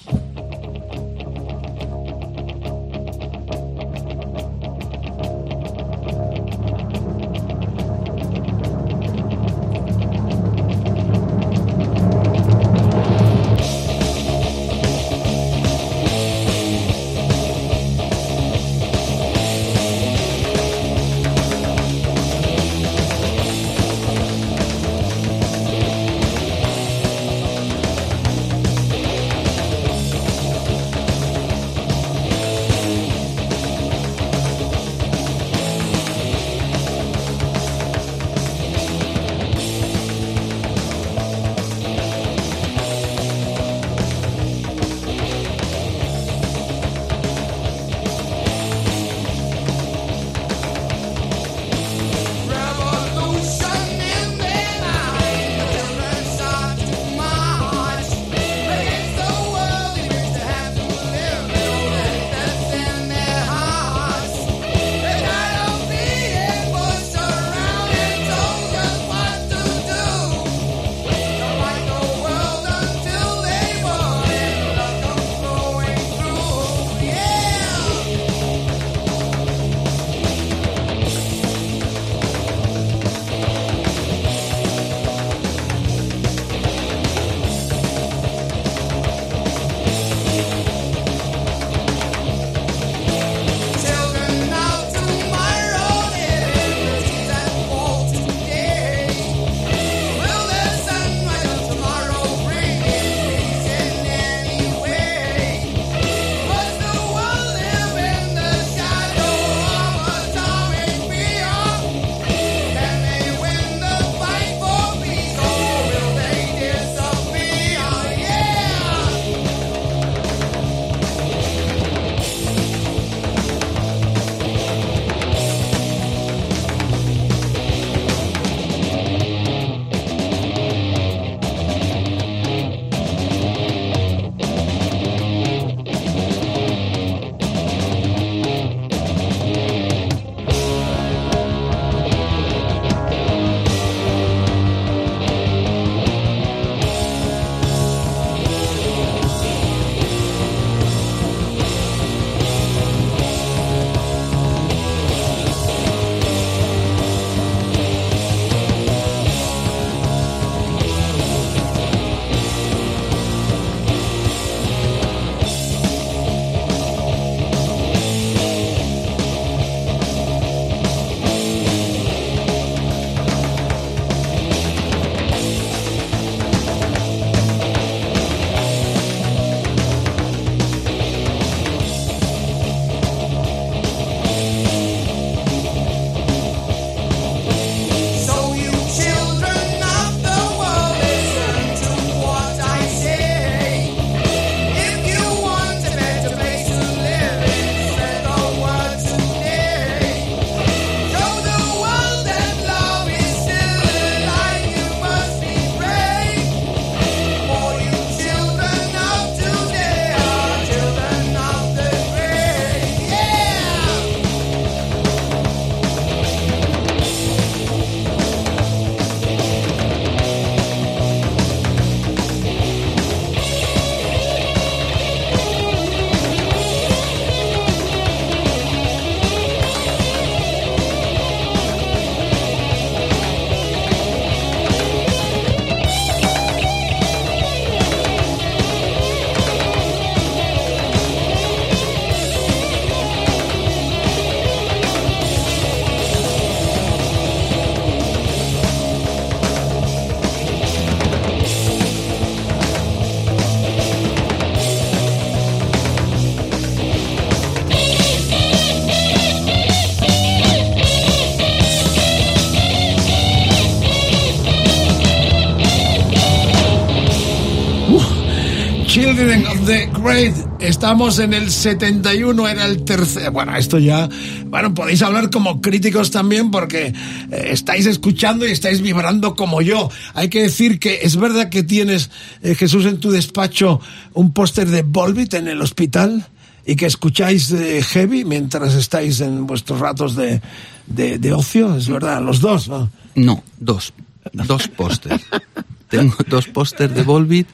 [270.08, 270.36] Great.
[270.62, 273.30] Estamos en el 71, era el tercer.
[273.30, 274.08] Bueno, esto ya.
[274.46, 279.90] Bueno, podéis hablar como críticos también porque eh, estáis escuchando y estáis vibrando como yo.
[280.14, 282.10] Hay que decir que es verdad que tienes,
[282.42, 283.82] eh, Jesús, en tu despacho
[284.14, 286.26] un póster de Volbit en el hospital
[286.66, 290.42] y que escucháis eh, heavy mientras estáis en vuestros ratos de,
[290.86, 291.76] de, de ocio.
[291.76, 292.90] Es verdad, los dos, ¿no?
[293.16, 293.94] No, dos.
[294.32, 295.22] Dos pósters.
[295.90, 297.48] tengo dos pósters de Volbit,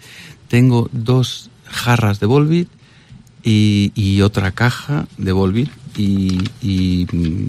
[0.47, 2.69] tengo dos jarras de Volbit
[3.43, 5.69] y, y otra caja de Volbit.
[5.95, 7.05] Y, y,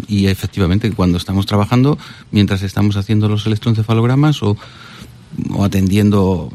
[0.07, 1.97] y efectivamente, cuando estamos trabajando,
[2.31, 4.57] mientras estamos haciendo los electroencefalogramas o,
[5.51, 6.53] o atendiendo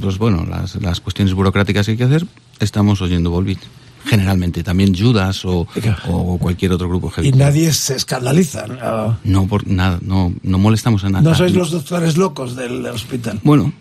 [0.00, 2.26] pues bueno, las, las cuestiones burocráticas que hay que hacer,
[2.60, 3.58] estamos oyendo Volbit.
[4.04, 5.66] Generalmente, también Judas o,
[6.08, 7.28] o cualquier otro grupo heavy.
[7.28, 8.66] Y nadie se escandaliza.
[8.66, 11.28] No, No, por nada, no, no molestamos a nadie.
[11.28, 13.38] no sois los doctores locos del hospital.
[13.44, 13.72] Bueno,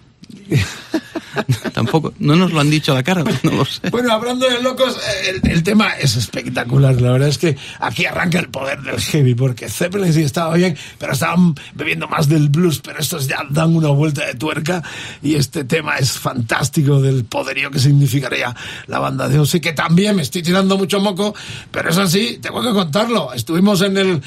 [1.73, 3.89] tampoco, no nos lo han dicho a la cara, no lo sé.
[3.89, 6.99] Bueno, hablando de locos, el, el tema es espectacular.
[7.01, 10.77] La verdad es que aquí arranca el poder del heavy, porque Zeppelin sí estaba bien,
[10.97, 14.83] pero estaban bebiendo más del blues, pero estos ya dan una vuelta de tuerca
[15.21, 18.55] y este tema es fantástico del poderío que significaría
[18.87, 21.33] la banda de Ozzy, que también me estoy tirando mucho moco,
[21.71, 23.33] pero es así, tengo que contarlo.
[23.33, 24.21] Estuvimos en el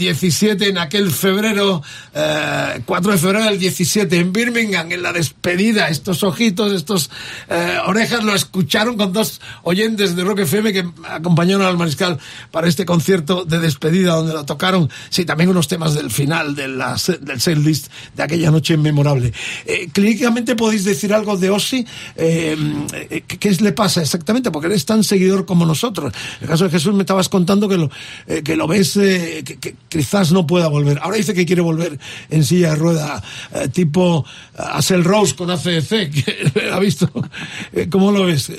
[0.00, 1.82] 17, en aquel febrero,
[2.14, 7.10] eh, 4 de febrero del 17, en Birmingham, en la despedida, estos ojitos, estos
[7.48, 12.18] eh, orejas lo escucharon con dos oyentes de Rock FM que acompañaron al Mariscal
[12.50, 16.68] para este concierto de despedida donde lo tocaron, sí, también unos temas del final de
[17.20, 19.32] del set list de aquella noche memorable.
[19.66, 21.86] Eh, clínicamente podéis decir algo de Ozzy,
[22.16, 22.56] eh,
[23.26, 24.50] ¿qué, le pasa exactamente?
[24.50, 26.14] Porque eres tan seguidor como nosotros.
[26.38, 27.90] En el caso de Jesús me estabas contando que lo,
[28.42, 30.98] que lo ves, que quizás no pueda volver.
[31.02, 31.98] Ahora dice que quiere volver
[32.30, 33.22] en silla de rueda,
[33.52, 34.24] eh, tipo
[34.56, 37.10] Axel Rose con ACDC, que ha visto.
[37.72, 38.48] Eh, ¿Cómo lo ves?
[38.48, 38.56] Eh,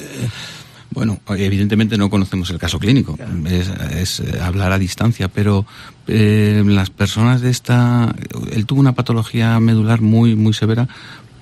[0.91, 5.65] Bueno, evidentemente no conocemos el caso clínico, es, es, eh, hablar a distancia, pero
[6.07, 8.13] eh, las personas de esta...
[8.51, 10.89] Él tuvo una patología medular muy, muy severa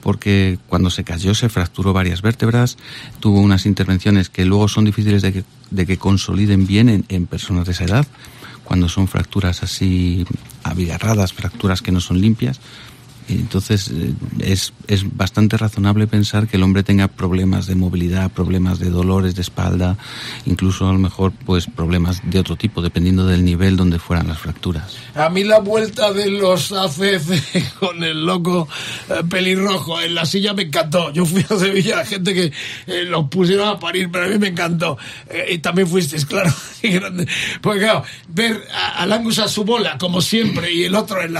[0.01, 2.77] porque cuando se cayó se fracturó varias vértebras,
[3.19, 7.25] tuvo unas intervenciones que luego son difíciles de que, de que consoliden bien en, en
[7.25, 8.07] personas de esa edad,
[8.69, 10.27] cuando son fracturas así
[10.63, 12.59] abigarradas, fracturas que no son limpias.
[13.35, 18.79] Entonces eh, es, es bastante razonable pensar que el hombre tenga problemas de movilidad, problemas
[18.79, 19.97] de dolores de espalda,
[20.45, 24.39] incluso a lo mejor pues problemas de otro tipo, dependiendo del nivel donde fueran las
[24.39, 24.97] fracturas.
[25.15, 28.67] A mí la vuelta de los ACC con el loco
[29.09, 31.11] eh, pelirrojo en la silla me encantó.
[31.11, 32.51] Yo fui a Sevilla, la gente que
[32.87, 34.97] eh, los pusieron a parir, pero a mí me encantó.
[35.49, 36.51] Y también fuisteis, claro.
[37.61, 41.35] Porque claro, ver a, al Angus a su bola, como siempre, y el otro en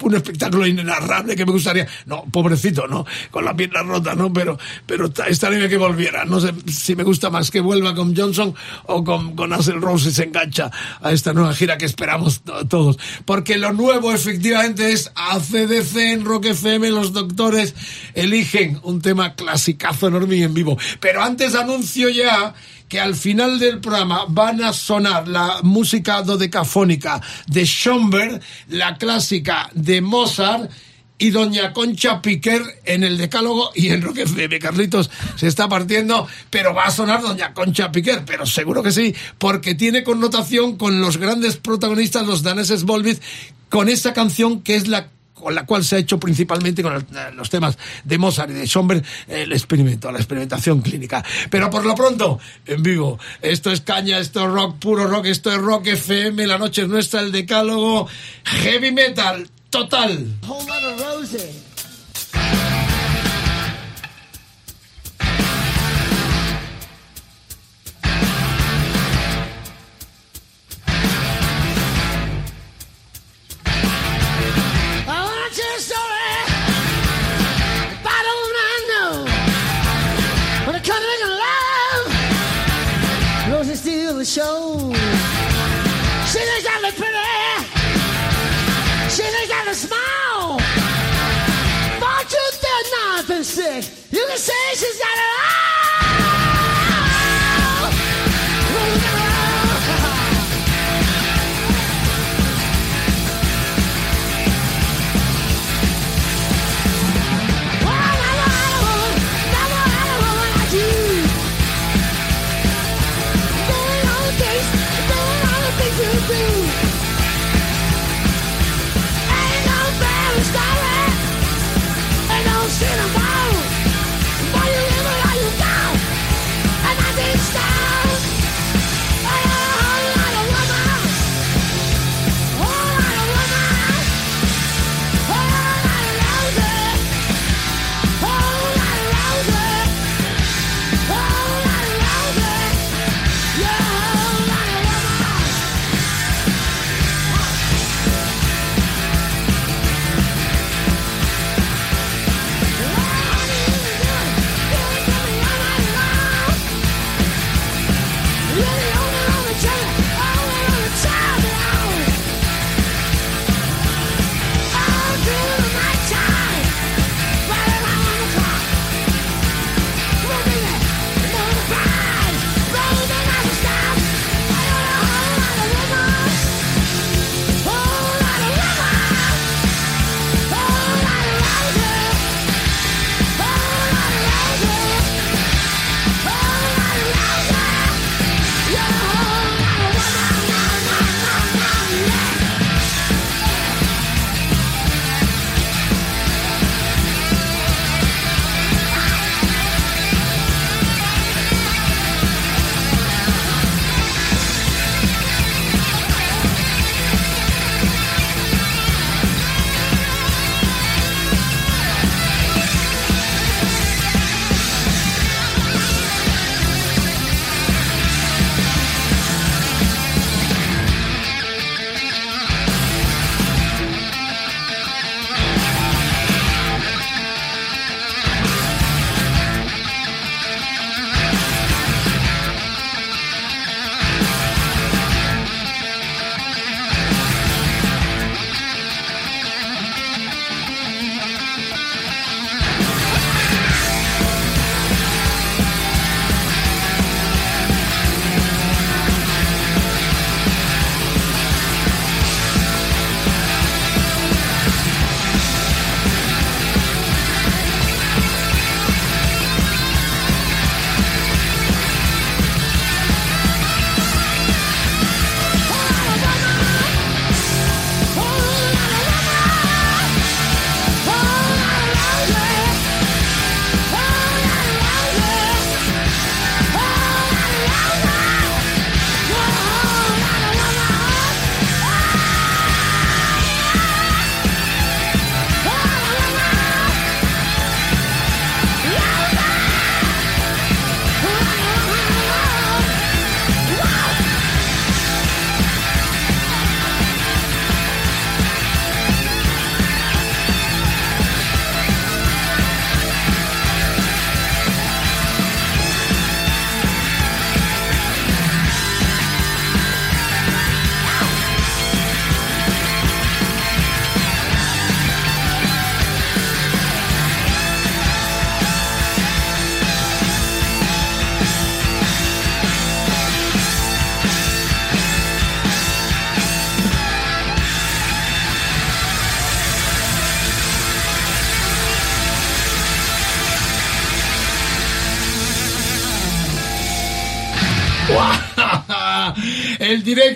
[0.00, 3.04] un espectáculo inenarrable que me gustaría, no, pobrecito, ¿no?
[3.30, 4.32] Con la pierna rota, ¿no?
[4.32, 6.24] Pero, pero ta- estaría bien que volviera.
[6.24, 8.54] No sé si me gusta más que vuelva con Johnson
[8.86, 12.66] o con, con Axel Rose y se engancha a esta nueva gira que esperamos to-
[12.66, 12.98] todos.
[13.24, 17.74] Porque lo nuevo efectivamente es ACDC en Rock FM, los doctores
[18.14, 20.76] eligen un tema clasicazo enorme y en vivo.
[21.00, 22.54] Pero antes anuncio ya
[22.88, 29.70] que al final del programa van a sonar la música dodecafónica de Schomberg, la clásica
[29.74, 30.70] de Mozart
[31.18, 34.58] y Doña Concha Piquer en el Decálogo y en Rock FM.
[34.58, 39.14] Carlitos se está partiendo, pero va a sonar Doña Concha Piquer, pero seguro que sí,
[39.38, 43.20] porque tiene connotación con los grandes protagonistas, los daneses Volbeat,
[43.68, 47.02] con esa canción que es la con la cual se ha hecho principalmente con eh,
[47.34, 51.22] los temas de Mozart y de Schomberg el experimento, la experimentación clínica.
[51.50, 55.52] Pero por lo pronto, en vivo, esto es caña, esto es rock, puro rock, esto
[55.52, 58.08] es rock FM, la noche es nuestra, el decálogo,
[58.44, 60.28] heavy metal, total.
[62.32, 62.73] I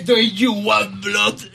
[0.09, 0.88] El directo y You Want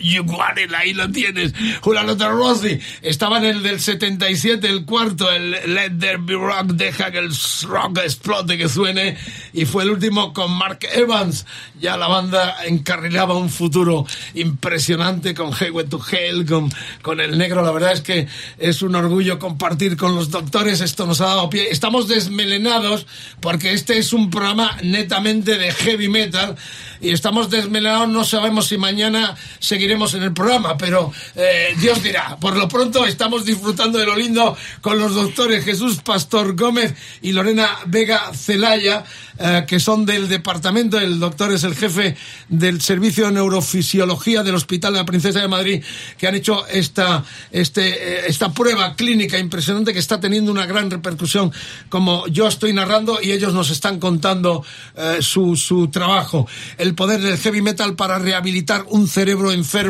[0.04, 1.52] It, ahí lo tienes.
[1.80, 7.10] Juliano Rossi estaba en el del 77, el cuarto, el Let There Be Rock, deja
[7.10, 7.30] que el
[7.66, 9.16] rock explote, que suene.
[9.52, 11.46] Y fue el último con Mark Evans.
[11.80, 16.70] Ya la banda encarrilaba un futuro impresionante con Highway to Hell, con,
[17.02, 17.62] con el negro.
[17.62, 18.26] La verdad es que
[18.58, 20.80] es un orgullo compartir con los doctores.
[20.80, 21.68] Esto nos ha dado pie.
[21.70, 23.06] Estamos desmelenados
[23.40, 26.56] porque este es un programa netamente de heavy metal
[27.00, 28.08] y estamos desmelenados.
[28.08, 32.36] No sabemos si mañana seguiremos en el programa, pero eh, Dios dirá.
[32.36, 37.30] Por lo pronto estamos disfrutando de lo lindo con los doctores Jesús Pastor Gómez y
[37.30, 39.04] Lorena Vega Celaya,
[39.38, 40.98] eh, que son del departamento.
[40.98, 42.16] El doctor es el jefe
[42.48, 45.84] del servicio de neurofisiología del Hospital de la Princesa de Madrid,
[46.18, 50.90] que han hecho esta, este, eh, esta prueba clínica impresionante que está teniendo una gran
[50.90, 51.52] repercusión,
[51.88, 54.64] como yo estoy narrando y ellos nos están contando
[54.96, 56.48] eh, su, su trabajo.
[56.78, 59.83] El poder del heavy metal para rehabilitar un cerebro enfermo.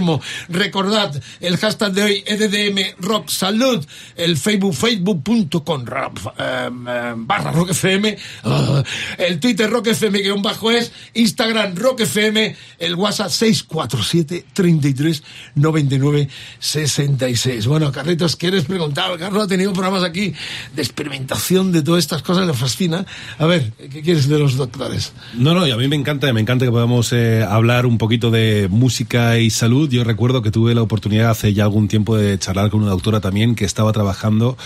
[0.48, 3.84] Recordad el hashtag de hoy, EDDM Rock Salud,
[4.16, 5.84] el Facebook, facebook.com
[6.38, 8.82] eh, eh, barra Rock FM, ah,
[9.18, 15.22] el Twitter Rock FM guion bajo es, Instagram Rock FM, el WhatsApp 647 33
[15.54, 16.28] 99
[16.58, 17.66] 66.
[17.66, 19.16] Bueno, Carlitos, ¿quieres preguntar?
[19.18, 20.34] Carlos ha tenido programas aquí
[20.74, 23.06] de experimentación de todas estas cosas, le fascina.
[23.38, 25.12] A ver, ¿qué quieres de los doctores?
[25.34, 28.30] No, no, y a mí me encanta, me encanta que podamos eh, hablar un poquito
[28.30, 29.83] de música y salud.
[29.90, 33.20] Yo recuerdo que tuve la oportunidad hace ya algún tiempo de charlar con una doctora
[33.20, 34.56] también que estaba trabajando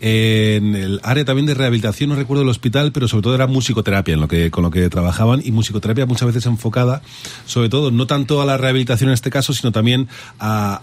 [0.00, 4.14] en el área también de rehabilitación, no recuerdo el hospital, pero sobre todo era musicoterapia
[4.14, 7.02] en lo que, con lo que trabajaban y musicoterapia muchas veces enfocada,
[7.46, 10.78] sobre todo, no tanto a la rehabilitación en este caso, sino también a,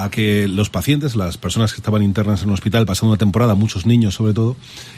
[0.00, 3.18] a- a que los pacientes, las personas que estaban internas en un hospital pasando una
[3.18, 4.56] temporada, muchos niños sobre todo,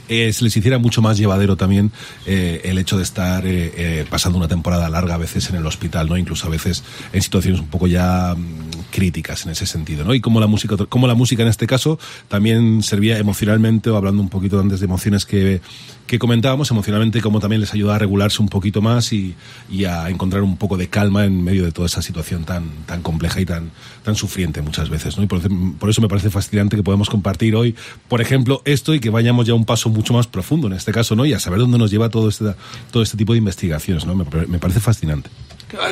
[0.09, 1.91] eh, se les hiciera mucho más llevadero también
[2.27, 5.67] eh, el hecho de estar eh, eh, pasando una temporada larga a veces en el
[5.67, 6.17] hospital, ¿no?
[6.17, 10.15] Incluso a veces en situaciones un poco ya mm, críticas en ese sentido, ¿no?
[10.15, 14.23] Y como la música, como la música en este caso también servía emocionalmente, o hablando
[14.23, 15.61] un poquito antes de emociones que,
[16.07, 19.35] que comentábamos, emocionalmente como también les ayuda a regularse un poquito más y,
[19.71, 23.03] y a encontrar un poco de calma en medio de toda esa situación tan, tan
[23.03, 23.71] compleja y tan,
[24.03, 25.25] tan sufriente muchas veces, ¿no?
[25.25, 25.43] Y por,
[25.77, 27.75] por eso me parece fascinante que podamos compartir hoy,
[28.09, 31.15] por ejemplo, esto y que vayamos ya un paso mucho más profundo en este caso,
[31.15, 31.27] ¿no?
[31.27, 32.55] Y a saber dónde nos lleva todo este,
[32.91, 34.15] todo este tipo de investigaciones, ¿no?
[34.15, 35.29] Me, me parece fascinante.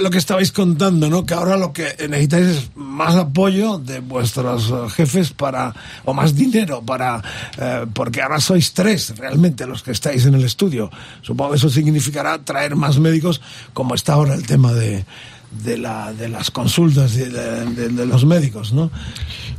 [0.01, 1.27] Lo que estabais contando, ¿no?
[1.27, 6.37] Que ahora lo que necesitáis es más apoyo de vuestros eh, jefes para, o más
[6.37, 7.20] dinero para,
[7.59, 10.91] eh, porque ahora sois tres realmente los que estáis en el estudio.
[11.22, 13.41] Supongo que eso significará traer más médicos,
[13.72, 15.05] como está ahora el tema de,
[15.64, 18.93] de, la, de las consultas de, los médicos, ¿no?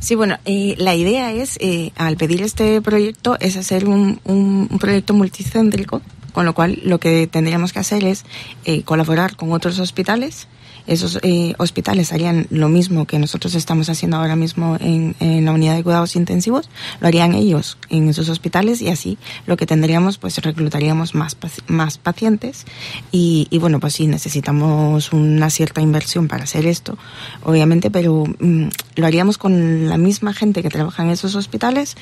[0.00, 6.00] Sí, bueno, la idea es, eh, al pedir este proyecto, es hacer un proyecto multicéntrico,
[6.36, 8.26] con lo cual lo que tendríamos que hacer es
[8.66, 10.48] eh, colaborar con otros hospitales.
[10.86, 15.52] Esos eh, hospitales harían lo mismo que nosotros estamos haciendo ahora mismo en, en la
[15.52, 16.68] unidad de cuidados intensivos,
[17.00, 19.16] lo harían ellos en esos hospitales y así
[19.46, 22.66] lo que tendríamos, pues reclutaríamos más, más pacientes
[23.10, 26.98] y, y bueno, pues sí, necesitamos una cierta inversión para hacer esto,
[27.44, 31.96] obviamente, pero mm, lo haríamos con la misma gente que trabaja en esos hospitales,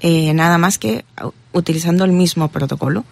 [0.00, 1.06] eh, nada más que
[1.54, 3.06] utilizando el mismo protocolo,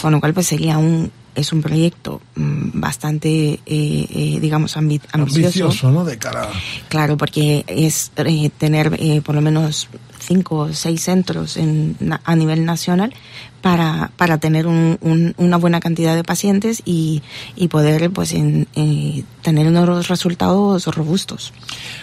[0.00, 5.00] con lo cual pues sería un es un proyecto mm, bastante, eh, eh, digamos, ambi-
[5.12, 5.64] ambicioso.
[5.64, 6.04] Ambicioso, ¿no?
[6.04, 6.46] De cara
[6.90, 9.88] Claro, porque es eh, tener eh, por lo menos
[10.22, 13.12] cinco o seis centros en, a nivel nacional
[13.60, 17.22] para, para tener un- un- una buena cantidad de pacientes y,
[17.54, 21.52] y poder pues en- eh, tener unos resultados robustos.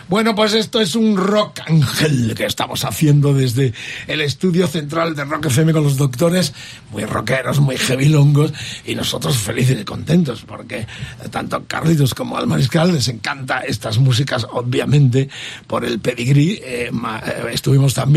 [0.07, 3.73] Bueno, pues esto es un rock ángel que estamos haciendo desde
[4.07, 6.53] el estudio central de Rock FM con los doctores,
[6.91, 8.53] muy rockeros, muy heavy longos,
[8.85, 10.87] y nosotros felices y contentos, porque
[11.29, 15.29] tanto Carlitos como al Mariscal les encanta estas músicas, obviamente,
[15.67, 16.59] por el pedigrí.
[16.63, 18.08] Eh, eh, estuvimos también,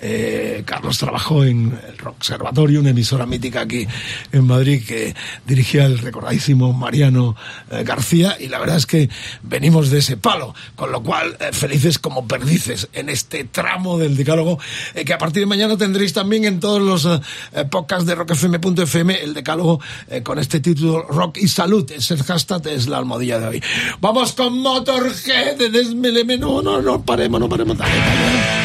[0.00, 3.86] eh, Carlos trabajó en el Observatorio, una emisora mítica aquí
[4.32, 5.14] en Madrid que
[5.46, 7.36] dirigía el recordadísimo Mariano
[7.70, 9.08] eh, García, y la verdad es que
[9.42, 14.16] venimos de ese palo, con lo cual eh, felices como perdices en este tramo del
[14.16, 14.58] decálogo,
[14.94, 17.20] eh, que a partir de mañana tendréis también en todos los eh,
[17.52, 19.80] eh, podcasts de rockfm.fm el decálogo
[20.22, 23.62] con este título Rock y Salud, es el hashtag, es la almohadilla de hoy.
[24.00, 28.61] Vamos con Motorhead de Desmeleme, no, no, no paremos, no paremos, dale, dale.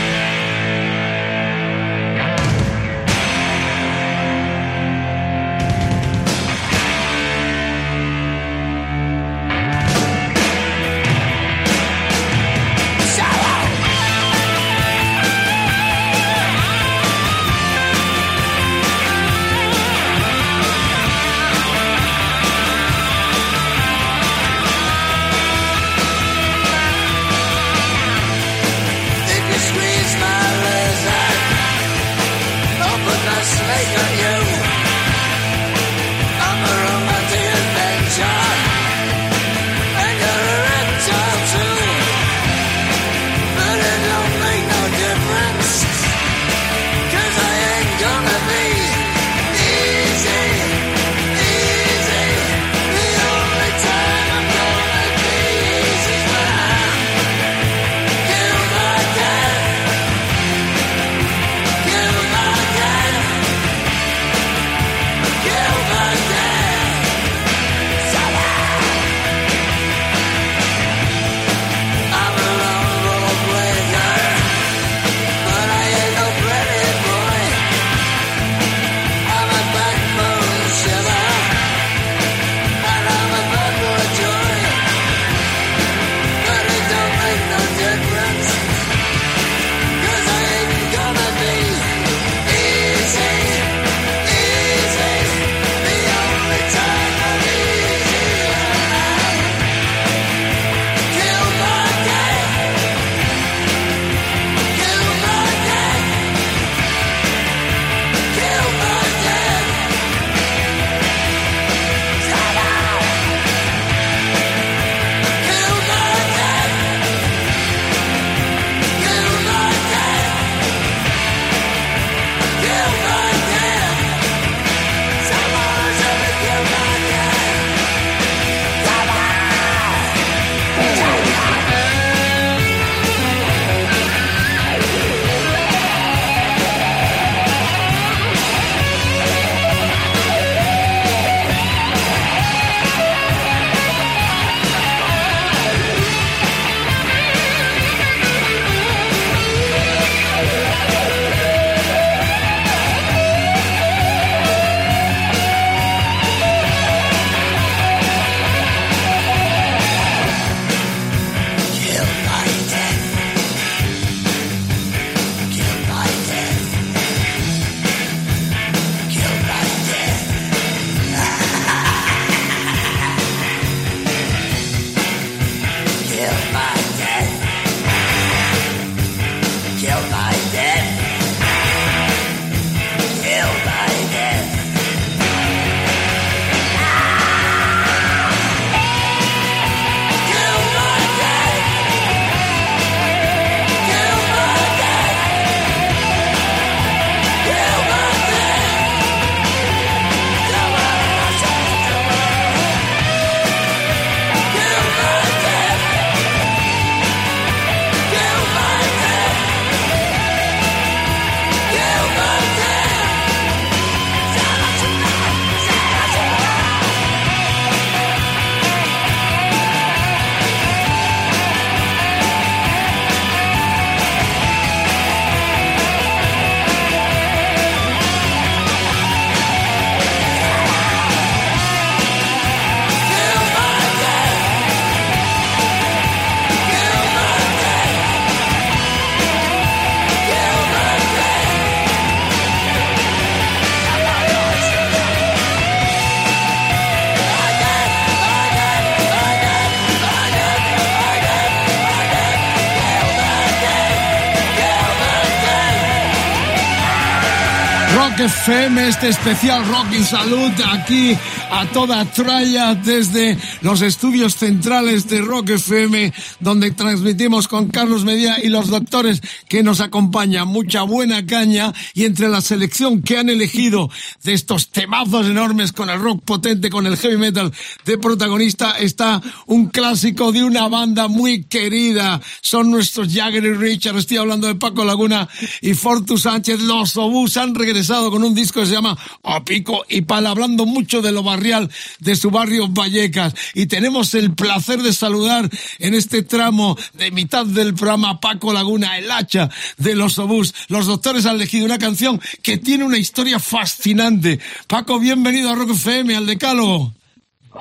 [258.47, 261.17] FM, este especial Rock y Salud, aquí
[261.51, 268.37] a toda tralla desde los estudios centrales de Rock FM, donde transmitimos con Carlos Medina
[268.41, 270.47] y los doctores que nos acompañan.
[270.47, 273.89] Mucha buena caña y entre la selección que han elegido
[274.23, 277.51] de estos temazos enormes con el rock potente, con el heavy metal
[277.83, 282.21] de protagonista, está un clásico de una banda muy querida.
[282.39, 285.27] Son nuestros Jagger y Richard, estoy hablando de Paco Laguna
[285.59, 286.61] y Fortu Sánchez.
[286.61, 290.65] Los Obús han regresado con un disco que se llama A Pico y Pala, hablando
[290.65, 291.69] mucho de lo barrial
[291.99, 293.33] de su barrio Vallecas.
[293.53, 298.97] Y tenemos el placer de saludar en este tramo de mitad del programa Paco Laguna,
[298.97, 300.53] el hacha de los Obús.
[300.69, 304.39] Los doctores han elegido una canción que tiene una historia fascinante.
[304.67, 306.93] Paco, bienvenido a Rock FM, al Decálogo.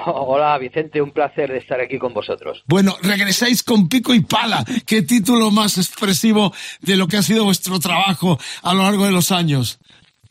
[0.04, 2.62] Hola Vicente, un placer de estar aquí con vosotros.
[2.66, 4.64] Bueno, regresáis con pico y pala.
[4.86, 9.12] Qué título más expresivo de lo que ha sido vuestro trabajo a lo largo de
[9.12, 9.78] los años.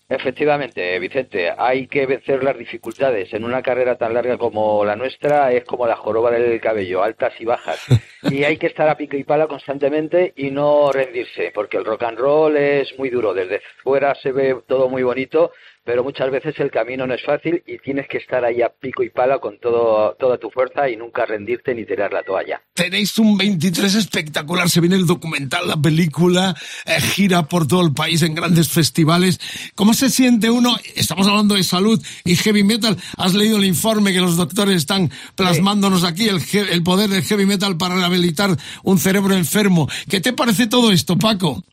[0.08, 3.34] Efectivamente, Vicente, hay que vencer las dificultades.
[3.34, 7.34] En una carrera tan larga como la nuestra es como la joroba del cabello, altas
[7.40, 7.80] y bajas.
[8.32, 12.04] Y hay que estar a pico y pala constantemente y no rendirse, porque el rock
[12.04, 13.36] and roll es muy duro.
[13.36, 15.52] Desde fuera se ve todo muy bonito,
[15.86, 19.04] pero muchas veces el camino no es fácil y tienes que estar ahí a pico
[19.04, 22.62] y pala con todo, toda tu fuerza y nunca rendirte ni tirar la toalla.
[22.74, 26.56] Tenéis un 23 espectacular, se viene el documental, la película,
[26.86, 29.40] eh, gira por todo el país en grandes festivales.
[29.76, 30.76] ¿Cómo se siente uno?
[30.96, 32.98] Estamos hablando de salud y heavy metal.
[33.18, 37.46] Has leído el informe que los doctores están plasmándonos aquí, el, el poder del heavy
[37.46, 39.88] metal para rehabilitar un cerebro enfermo.
[40.10, 41.64] ¿Qué te parece todo esto, Paco?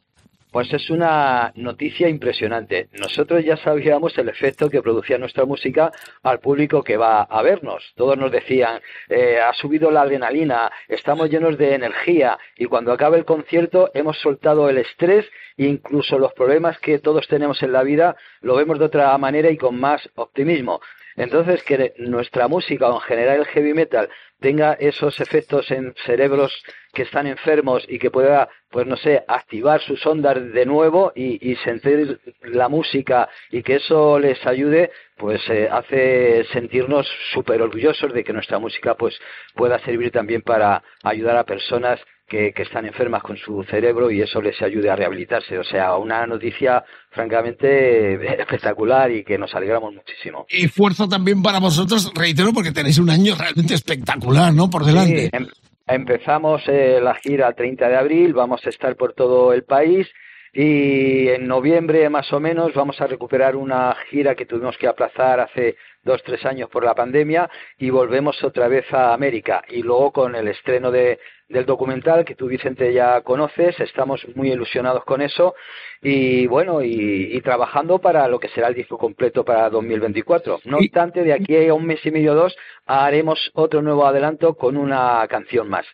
[0.53, 2.89] Pues es una noticia impresionante.
[2.93, 5.91] Nosotros ya sabíamos el efecto que producía nuestra música
[6.23, 7.83] al público que va a vernos.
[7.97, 13.17] Todos nos decían, eh, ha subido la adrenalina, estamos llenos de energía y cuando acabe
[13.17, 15.25] el concierto hemos soltado el estrés
[15.57, 19.51] e incluso los problemas que todos tenemos en la vida lo vemos de otra manera
[19.51, 20.83] y con más optimismo.
[21.17, 24.09] Entonces, que nuestra música o en general el heavy metal
[24.41, 26.53] tenga esos efectos en cerebros
[26.93, 31.51] que están enfermos y que pueda, pues no sé, activar sus ondas de nuevo y,
[31.51, 38.13] y sentir la música y que eso les ayude, pues eh, hace sentirnos súper orgullosos
[38.13, 39.19] de que nuestra música pues
[39.55, 44.23] pueda servir también para ayudar a personas que, que están enfermas con su cerebro y
[44.23, 45.59] eso les ayude a rehabilitarse.
[45.59, 50.47] O sea, una noticia francamente espectacular y que nos alegramos muchísimo.
[50.51, 54.71] Y fuerza también para vosotros, reitero, porque tenéis un año realmente espectacular, ¿no?
[54.71, 55.25] Por delante.
[55.25, 55.49] Sí, em-
[55.87, 60.09] empezamos eh, la gira el 30 de abril, vamos a estar por todo el país
[60.53, 65.41] y en noviembre más o menos vamos a recuperar una gira que tuvimos que aplazar
[65.41, 67.49] hace dos, tres años por la pandemia
[67.79, 69.63] y volvemos otra vez a América.
[69.69, 74.53] Y luego con el estreno de, del documental que tú Vicente ya conoces, estamos muy
[74.53, 75.55] ilusionados con eso
[76.01, 80.61] y bueno, y, y trabajando para lo que será el disco completo para 2024.
[80.65, 84.55] No obstante, de aquí a un mes y medio o dos haremos otro nuevo adelanto
[84.55, 85.87] con una canción más.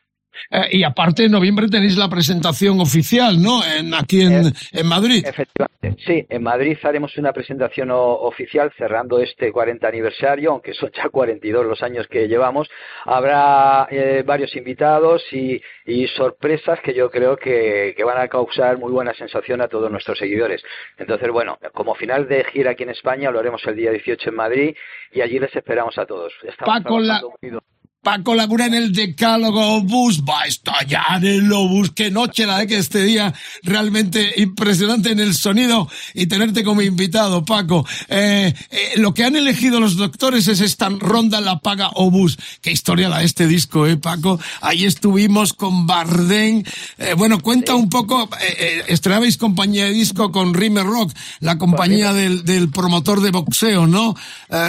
[0.51, 3.61] Eh, y aparte, en noviembre tenéis la presentación oficial, ¿no?
[3.65, 5.25] En, aquí en, en Madrid.
[5.27, 11.09] Efectivamente, sí, en Madrid haremos una presentación oficial cerrando este 40 aniversario, aunque son ya
[11.09, 12.69] 42 los años que llevamos.
[13.05, 18.79] Habrá eh, varios invitados y, y sorpresas que yo creo que, que van a causar
[18.79, 20.63] muy buena sensación a todos nuestros seguidores.
[20.97, 24.37] Entonces, bueno, como final de gira aquí en España lo haremos el día 18 en
[24.37, 24.77] Madrid
[25.13, 26.33] y allí les esperamos a todos.
[26.43, 27.21] Estamos Paco, la-.
[28.09, 31.91] Paco Laguna en el decálogo bus va a estallar el obús.
[31.91, 36.81] Qué noche la de que este día realmente impresionante en el sonido y tenerte como
[36.81, 37.87] invitado, Paco.
[38.09, 42.39] Eh, eh, lo que han elegido los doctores es esta ronda La Paga Obús.
[42.63, 44.41] Qué historia la de este disco, eh, Paco.
[44.63, 46.65] Ahí estuvimos con Bardén.
[46.97, 48.31] Eh, bueno, cuenta un poco,
[48.87, 54.15] estrenabais compañía de disco con Rimer Rock, la compañía del, del promotor de boxeo, ¿no?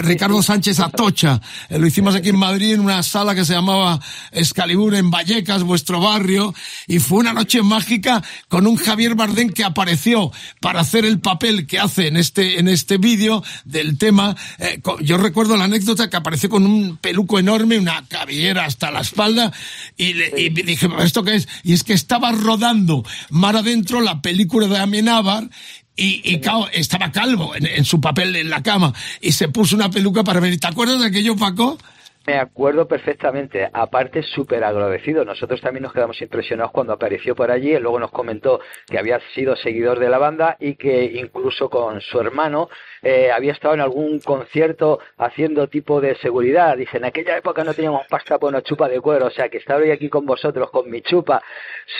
[0.02, 1.40] Ricardo Sánchez Atocha.
[1.70, 4.00] Lo hicimos aquí en Madrid en una sala que se llamaba
[4.32, 6.54] Excalibur en Vallecas, vuestro barrio,
[6.86, 11.66] y fue una noche mágica con un Javier Bardem que apareció para hacer el papel
[11.66, 14.36] que hace en este, en este vídeo del tema.
[14.58, 19.00] Eh, yo recuerdo la anécdota que apareció con un peluco enorme, una cabellera hasta la
[19.00, 19.52] espalda,
[19.96, 21.48] y, le, y dije, ¿esto qué es?
[21.62, 25.48] Y es que estaba rodando mar adentro la película de Amenábar,
[25.96, 29.76] y, y claro, estaba calvo en, en su papel en la cama, y se puso
[29.76, 30.58] una peluca para venir.
[30.58, 31.78] ¿Te acuerdas de aquello, Paco?
[32.26, 35.24] Me acuerdo perfectamente, aparte súper agradecido.
[35.24, 37.76] Nosotros también nos quedamos impresionados cuando apareció por allí.
[37.78, 42.20] Luego nos comentó que había sido seguidor de la banda y que incluso con su
[42.20, 42.68] hermano
[43.02, 46.76] eh, había estado en algún concierto haciendo tipo de seguridad.
[46.76, 49.56] Dije, en aquella época no teníamos pasta por una chupa de cuero, o sea que
[49.56, 51.42] estaba hoy aquí con vosotros, con mi chupa,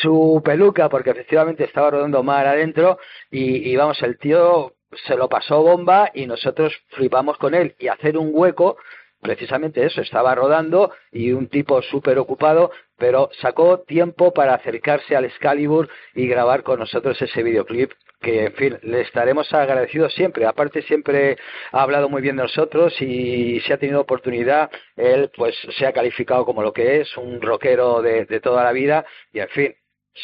[0.03, 2.99] su peluca, porque efectivamente estaba rodando mar adentro
[3.31, 4.75] y, y vamos, el tío
[5.07, 8.77] se lo pasó bomba y nosotros flipamos con él y hacer un hueco
[9.21, 15.25] precisamente eso, estaba rodando y un tipo súper ocupado, pero sacó tiempo para acercarse al
[15.25, 20.47] Excalibur y grabar con nosotros ese videoclip que, en fin, le estaremos agradecidos siempre.
[20.47, 21.39] Aparte, siempre
[21.73, 25.93] ha hablado muy bien de nosotros y si ha tenido oportunidad, él pues se ha
[25.93, 29.75] calificado como lo que es, un rockero de, de toda la vida y, en fin,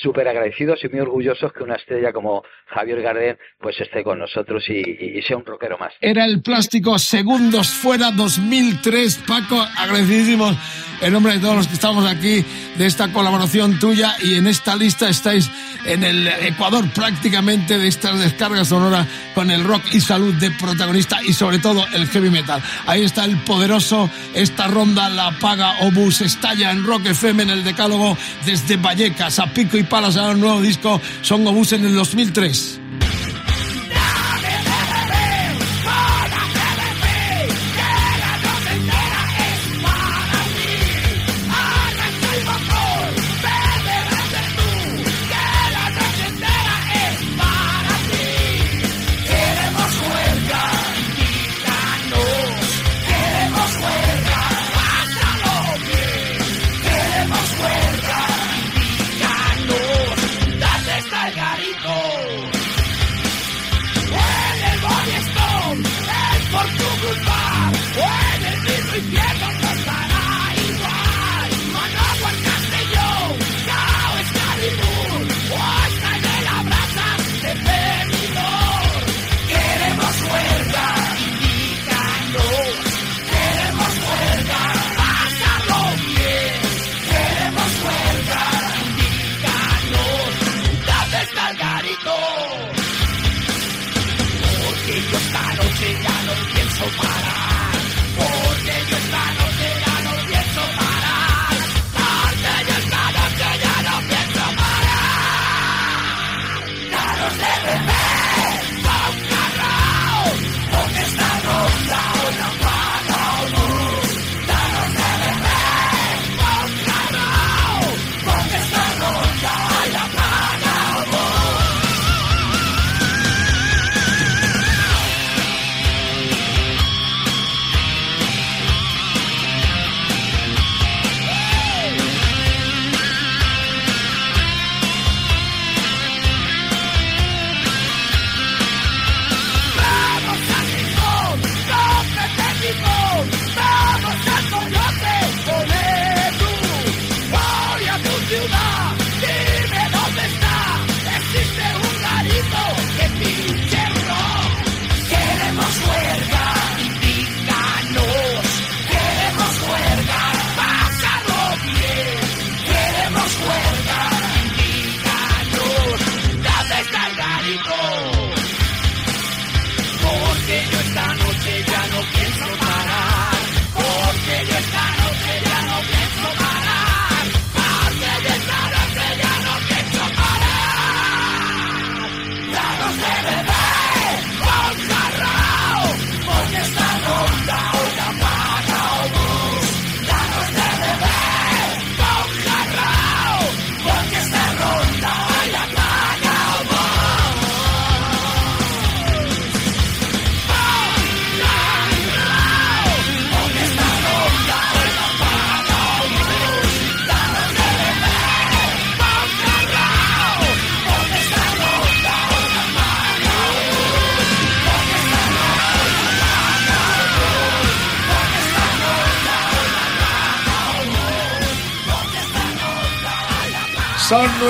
[0.02, 4.62] súper agradecidos y muy orgullosos que una estrella como Javier Gardén pues esté con nosotros
[4.68, 5.92] y, y- y sea un rockero más.
[6.00, 9.24] Era el plástico Segundos Fuera 2003.
[9.26, 10.56] Paco, agradecidísimos
[11.00, 12.44] en nombre de todos los que estamos aquí
[12.76, 15.50] de esta colaboración tuya y en esta lista estáis
[15.84, 21.22] en el Ecuador prácticamente de estas descargas sonoras con el rock y salud de protagonista
[21.22, 22.62] y sobre todo el heavy metal.
[22.86, 27.64] Ahí está el poderoso, esta ronda la paga Obús, estalla en Rock FM en el
[27.64, 31.94] decálogo desde Vallecas a pico y palas a un nuevo disco, son Obús en el
[31.94, 32.85] 2003.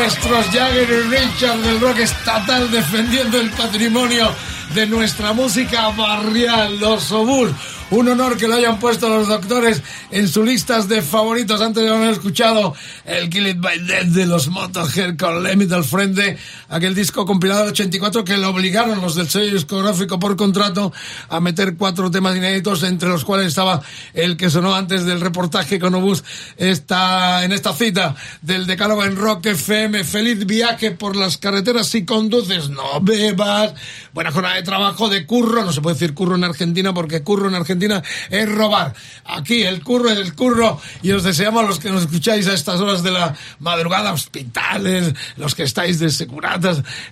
[0.06, 4.32] Nuestros Jagger y Richard del rock estatal defendiendo el patrimonio
[4.72, 7.50] de nuestra música barrial, los Obús.
[7.90, 9.82] Un honor que lo hayan puesto los doctores
[10.12, 14.26] en sus listas de favoritos antes de haber escuchado el Kill It By Death de
[14.26, 16.38] los Motorhead con Lemmy del Frente,
[16.76, 20.92] aquel disco compilado del 84 que lo obligaron los del sello discográfico por contrato
[21.28, 23.82] a meter cuatro temas inéditos, entre los cuales estaba
[24.14, 26.24] el que sonó antes del reportaje con Obús
[26.56, 30.02] está en esta cita del decálogo en Rock FM.
[30.04, 33.74] Feliz viaje por las carreteras si conduces, no bebas.
[34.14, 37.48] Buena jornada de trabajo, de curro, no se puede decir curro en Argentina porque curro
[37.48, 38.94] en Argentina Argentina es robar.
[39.24, 42.54] Aquí el curro es el curro y os deseamos a los que nos escucháis a
[42.54, 46.10] estas horas de la madrugada, hospitales, los que estáis de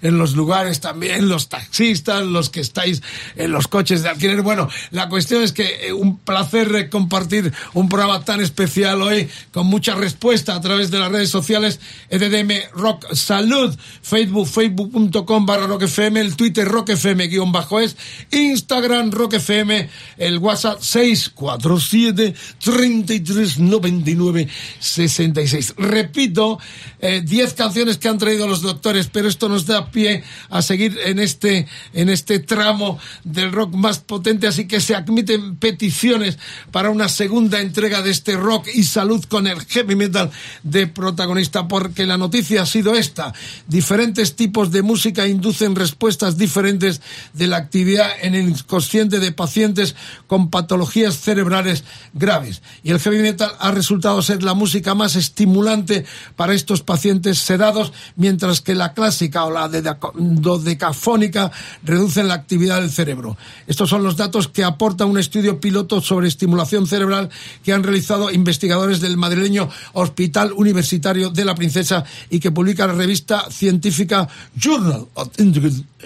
[0.02, 3.02] en los lugares también, los taxistas, los que estáis
[3.36, 4.42] en los coches de alquiler.
[4.42, 9.28] Bueno, la cuestión es que eh, un placer eh, compartir un programa tan especial hoy
[9.52, 11.80] con mucha respuesta a través de las redes sociales
[12.10, 17.96] EDM Rock Salud, Facebook, facebook.com barra Rock FM, el Twitter Rock FM guion bajo es,
[18.30, 19.88] Instagram Rock FM,
[20.18, 24.48] el WhatsApp 647 3399
[24.78, 25.74] 66.
[25.76, 26.58] Repito,
[27.00, 30.98] eh, 10 canciones que han traído los doctores, pero esto nos da pie a seguir
[31.04, 36.38] en este, en este tramo del rock más potente, así que se admiten peticiones
[36.70, 40.30] para una segunda entrega de este rock y salud con el heavy metal
[40.62, 43.32] de protagonista, porque la noticia ha sido esta.
[43.66, 47.00] Diferentes tipos de música inducen respuestas diferentes
[47.32, 49.94] de la actividad en el inconsciente de pacientes
[50.26, 52.62] con patologías cerebrales graves.
[52.82, 56.04] Y el heavy metal ha resultado ser la música más estimulante
[56.36, 58.94] para estos pacientes sedados, mientras que la
[59.30, 59.68] clásica o la
[60.14, 61.50] dodecafónica
[61.82, 63.36] reducen la actividad del cerebro.
[63.66, 67.30] Estos son los datos que aporta un estudio piloto sobre estimulación cerebral
[67.64, 72.94] que han realizado investigadores del madrileño Hospital Universitario de la Princesa y que publica la
[72.94, 75.28] revista científica Journal of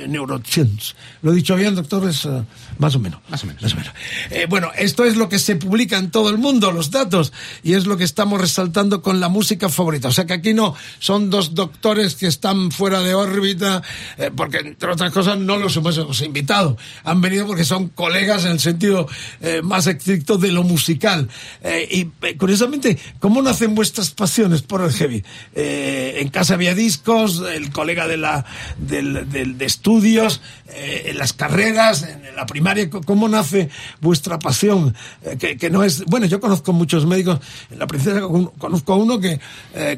[0.07, 0.95] Neuroscience.
[1.23, 2.09] ¿Lo he dicho bien, doctor?
[2.09, 2.45] Es, eh,
[2.79, 3.21] más o menos.
[3.29, 3.63] Más o menos.
[3.63, 3.93] Más o menos.
[4.31, 7.33] Eh, bueno, esto es lo que se publica en todo el mundo, los datos,
[7.65, 10.09] y es lo que estamos resaltando con la música favorita.
[10.09, 13.83] O sea que aquí no son dos doctores que están fuera de órbita,
[14.17, 16.77] eh, porque entre otras cosas no los hemos invitado.
[17.05, 19.07] Han venido porque son colegas en el sentido
[19.41, 21.29] eh, más estricto de lo musical.
[21.63, 25.25] Eh, y eh, curiosamente, ¿cómo nacen vuestras pasiones por el heavy?
[25.55, 28.45] En casa había discos, el colega de la
[28.79, 29.29] del,
[29.59, 30.41] de estudios,
[30.75, 33.69] en las carreras, en la primaria, ¿cómo nace
[34.01, 34.95] vuestra pasión?
[35.39, 37.41] Que, no es, bueno, yo conozco muchos médicos,
[37.71, 39.41] en la princesa con- conozco a uno que,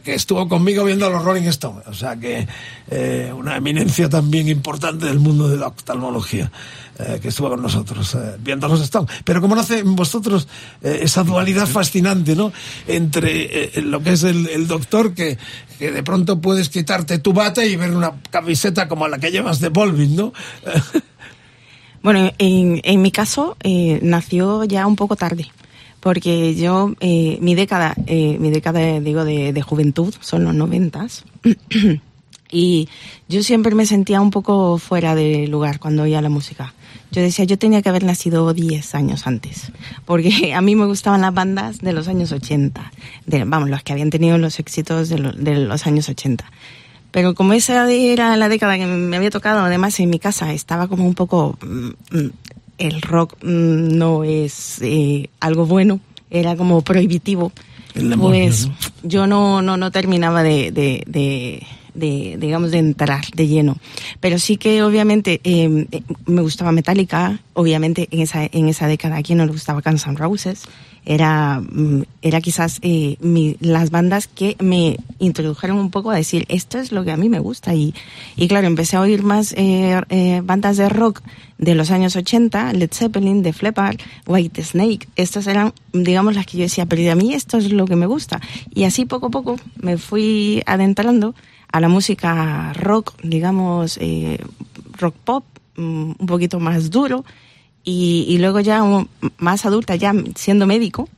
[0.03, 2.47] que estuvo conmigo viendo a los Rolling Stones, o sea que
[3.01, 6.51] eh, una eminencia también importante del mundo de la oftalmología.
[7.01, 9.11] eh, que estuvo con nosotros eh, viendo a los Stones.
[9.25, 10.47] Pero cómo nace en vosotros
[10.83, 12.53] eh, esa dualidad fascinante, ¿no?
[12.87, 15.39] Entre eh, lo que es el, el doctor, que,
[15.79, 19.61] que de pronto puedes quitarte tu bata y ver una camiseta como la que llevas
[19.61, 20.33] de Volvin, ¿no?
[22.03, 25.47] Bueno, en, en mi caso eh, nació ya un poco tarde,
[26.01, 31.25] porque yo, eh, mi década, eh, mi década, digo, de, de juventud son los noventas,
[32.51, 32.89] y
[33.29, 36.75] yo siempre me sentía un poco fuera de lugar cuando oía la música.
[37.13, 39.73] Yo decía, yo tenía que haber nacido 10 años antes,
[40.05, 42.93] porque a mí me gustaban las bandas de los años 80,
[43.27, 46.45] de, vamos, los que habían tenido los éxitos de, lo- de los años 80.
[47.11, 50.87] Pero como esa era la década que me había tocado, además en mi casa estaba
[50.89, 51.59] como un poco...
[51.63, 52.31] mm, mm,
[52.79, 56.01] el rock mm, no es eh, algo bueno,
[56.31, 57.53] era como prohibitivo.
[57.95, 58.75] El demonio, pues ¿no?
[59.03, 63.77] yo no, no, no terminaba de, de, de, de, digamos, de entrar de lleno.
[64.21, 69.17] Pero sí que obviamente eh, eh, me gustaba Metallica, obviamente en esa, en esa década
[69.17, 70.63] a quien no le gustaba Guns N' Roses.
[71.07, 76.45] Era, mm, era quizás eh, mi- las bandas que me introdujeron un poco a decir,
[76.51, 77.75] esto es lo que a mí me gusta.
[77.75, 77.95] Y,
[78.37, 81.23] y claro, empecé a oír más eh, eh, bandas de rock
[81.57, 83.97] de los años 80, Led Zeppelin, The Fleppard,
[84.27, 85.09] White Snake.
[85.17, 88.07] Estas eran, digamos, las que yo decía, pero a mí esto es lo que me
[88.07, 88.39] gusta.
[88.75, 91.35] Y así poco a poco me fui adentrando
[91.73, 94.39] a la música rock, digamos, eh,
[94.99, 95.45] rock pop,
[95.77, 97.25] mm, un poquito más duro.
[97.85, 98.83] Y, y luego ya
[99.39, 101.09] más adulta, ya siendo médico,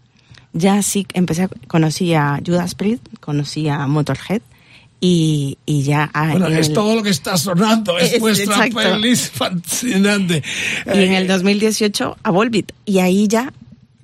[0.53, 4.43] ya sí empecé, conocí a Judas Priest, conocí a Motorhead
[5.01, 6.11] y, y ya...
[6.15, 8.79] Bueno, en es todo lo que está sonando, es, Es- vuestra exacto.
[9.35, 10.43] fascinante.
[10.87, 12.71] y en Eh, el 2018 a Volbeat.
[12.85, 13.53] Y ahí ya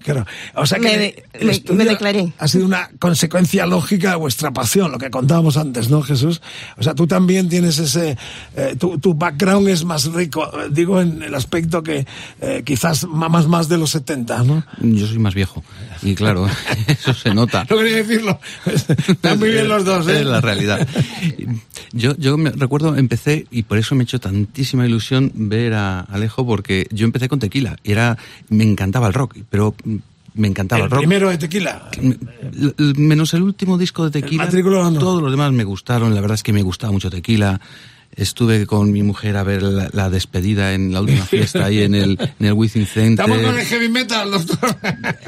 [0.02, 0.24] Claro.
[0.54, 2.32] O sea que Me el- me- me declaré.
[2.38, 6.40] Ha sido una consecuencia lógica de vuestra pasión, lo que contábamos antes, ¿no, Jesús?
[6.76, 8.16] O sea, tú también tienes ese.
[8.56, 12.06] eh, tu, tu background es más rico, eh, digo, en el aspecto que
[12.40, 14.64] eh, quizás mamas más de los 70, ¿no?
[14.80, 15.64] Yo soy más viejo.
[16.02, 16.46] Y claro,
[16.86, 17.66] eso se nota.
[17.68, 18.38] No quería decirlo.
[19.08, 20.20] Están muy bien los dos, ¿eh?
[20.20, 20.86] Es la realidad.
[21.92, 26.00] Yo, yo me recuerdo, empecé, y por eso me ha hecho tantísima ilusión ver a
[26.00, 27.76] Alejo, porque yo empecé con tequila.
[27.82, 28.16] Y era,
[28.48, 29.74] me encantaba el rock, pero
[30.38, 31.00] me encantaba el, El rock.
[31.00, 31.90] primero de tequila.
[32.96, 36.14] Menos el último disco de Tequila, todos los demás me gustaron.
[36.14, 37.60] La verdad es que me gustaba mucho Tequila.
[38.18, 41.94] Estuve con mi mujer a ver la, la despedida en la última fiesta ahí en
[41.94, 43.24] el, en el Within Center.
[43.24, 44.76] Estamos con el heavy metal, doctor.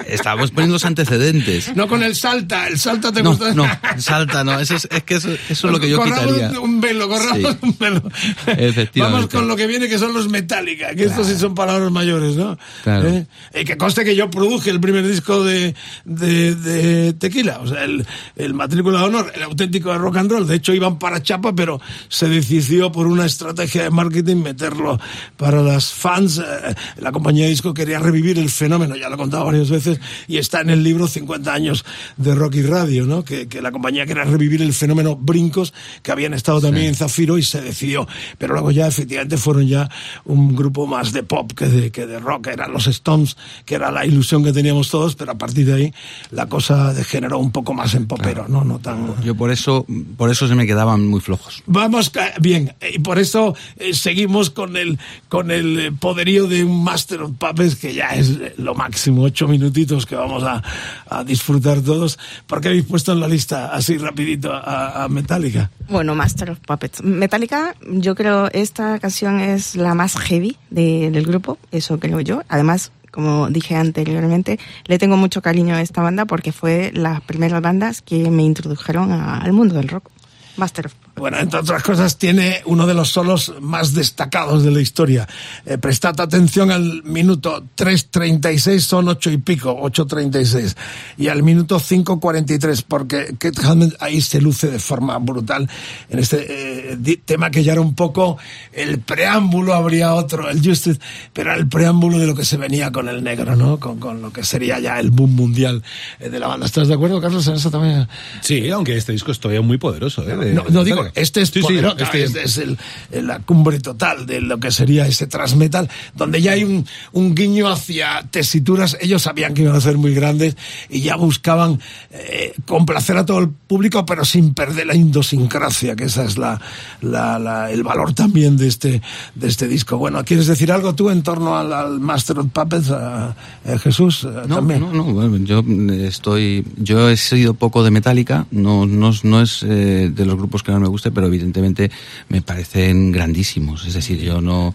[0.08, 1.74] Estábamos poniendo los antecedentes.
[1.76, 2.66] No con el salta.
[2.66, 3.54] El salta te No, gusta.
[3.54, 3.66] no,
[3.98, 4.58] salta, no.
[4.58, 6.60] Eso es, es que eso, eso es lo que yo corramos quitaría.
[6.60, 7.58] un velo, corramos Sí.
[7.62, 8.02] un velo.
[8.46, 9.00] Efectivamente.
[9.00, 12.34] Vamos con lo que viene, que son los Metallica, que estos sí son palabras mayores,
[12.36, 12.58] ¿no?
[12.82, 13.08] Claro.
[13.08, 13.26] ¿Eh?
[13.54, 17.84] Y que conste que yo produje el primer disco de, de, de Tequila, o sea,
[17.84, 18.04] el,
[18.36, 20.46] el Matrícula de Honor, el auténtico de rock and roll.
[20.46, 24.98] De hecho, iban para Chapa, pero se decidió por una estrategia de marketing meterlo
[25.36, 26.38] para las fans.
[26.38, 30.00] Eh, La compañía de disco quería revivir el fenómeno, ya lo he contado varias veces,
[30.26, 31.84] y está en el libro 50 años
[32.16, 33.24] de rock y radio, ¿no?
[33.24, 37.36] Que, que la compañía quería revivir el fenómeno Brincos, que habían estado también en Zafiro
[37.36, 38.06] y se decidió.
[38.38, 39.88] Pero luego ya efectivamente fueron ya
[40.24, 43.90] un grupo más de pop que de, que de rock, eran los Stones, que era
[43.90, 45.94] la ilusión que teníamos todos, pero a partir de ahí
[46.30, 48.64] la cosa degeneró un poco más en popero, ¿no?
[48.64, 49.20] No tan...
[49.22, 49.86] Yo por eso,
[50.16, 51.62] por eso se me quedaban muy flojos.
[51.66, 54.98] Vamos bien, y por eso eh, seguimos con el
[55.28, 59.22] con el eh, poderío de un Master of Puppets que ya es eh, lo máximo,
[59.22, 60.62] ocho minutitos que vamos a,
[61.08, 62.18] a disfrutar todos.
[62.46, 65.70] ¿Por qué habéis puesto en la lista así rapidito a, a Metallica?
[65.88, 67.02] Bueno, Master of Puppets.
[67.02, 72.42] Metallica, yo creo esta canción es la más heavy de- del grupo, eso creo yo.
[72.48, 77.60] Además, como dije anteriormente, le tengo mucho cariño a esta banda porque fue las primeras
[77.60, 80.08] bandas que me introdujeron a- al mundo del rock.
[80.56, 84.80] Master of Bueno, entre otras cosas, tiene uno de los solos más destacados de la
[84.80, 85.28] historia.
[85.66, 90.74] Eh, prestad atención al minuto 3.36, son ocho y pico, 8.36.
[91.18, 95.68] Y al minuto 5.43, porque Kate Hammond ahí se luce de forma brutal
[96.08, 98.38] en este eh, tema que ya era un poco
[98.72, 100.98] el preámbulo, habría otro, el Justice,
[101.34, 103.78] pero era el preámbulo de lo que se venía con el negro, ¿no?
[103.78, 105.82] Con, con lo que sería ya el boom mundial
[106.18, 106.64] eh, de la banda.
[106.66, 108.08] ¿Estás de acuerdo, Carlos, en eso también?
[108.40, 110.22] Sí, aunque este disco es todavía muy poderoso.
[110.28, 110.34] ¿eh?
[110.36, 112.78] De- No, no digo, este es Sí, sí, este- este es el-
[113.26, 117.68] la cumbre total de lo que sería ese transmetal, donde ya hay un, un guiño
[117.68, 120.56] hacia tesituras, ellos sabían que iban a ser muy grandes
[120.88, 121.80] y ya buscaban
[122.12, 126.60] eh, complacer a todo el público, pero sin perder la idiosincrasia, que esa es la,
[127.00, 129.02] la- la- el valor también de este,
[129.34, 129.96] de este disco.
[129.98, 133.28] Bueno, ¿quieres decir algo tú en torno al, al Master of Puppets, a-
[133.66, 134.24] a Jesús?
[134.24, 134.80] eh, No, también?
[134.80, 139.40] no, no, bueno, yo eh, estoy, yo he sido poco de Metallica, no, no, no
[139.42, 141.90] es eh, de los grupos que más me guste, pero evidentemente
[142.28, 143.86] me parecen grandísimos.
[143.86, 144.74] Es decir, yo no,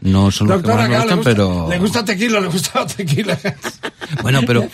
[0.00, 2.86] no son los que más me le gustan, gusta, pero le gusta tequila, le gusta
[2.96, 3.38] tequila.
[4.22, 4.68] Bueno, pero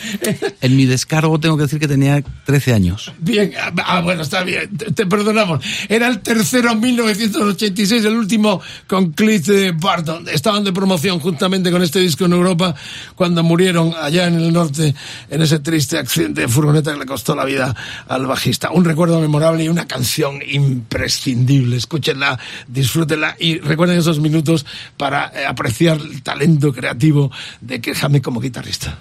[0.60, 3.12] en mi descargo tengo que decir que tenía 13 años.
[3.18, 3.52] Bien,
[3.84, 5.64] ah, bueno, está bien, te, te perdonamos.
[5.88, 9.34] Era el tercero en 1986, el último con Cliff
[9.76, 10.28] Barton.
[10.28, 12.74] Estaban de promoción juntamente con este disco en Europa
[13.14, 14.94] cuando murieron allá en el norte
[15.30, 17.74] en ese triste accidente de furgoneta que le costó la vida
[18.08, 18.70] al bajista.
[18.70, 21.76] Un recuerdo memorable y una canción imprescindible.
[21.76, 22.38] Escúchenla,
[22.68, 24.66] disfrútenla y recuerden esos minutos
[24.96, 27.30] para eh, apreciar el talento creativo
[27.60, 28.98] de Quejame como guitarrista.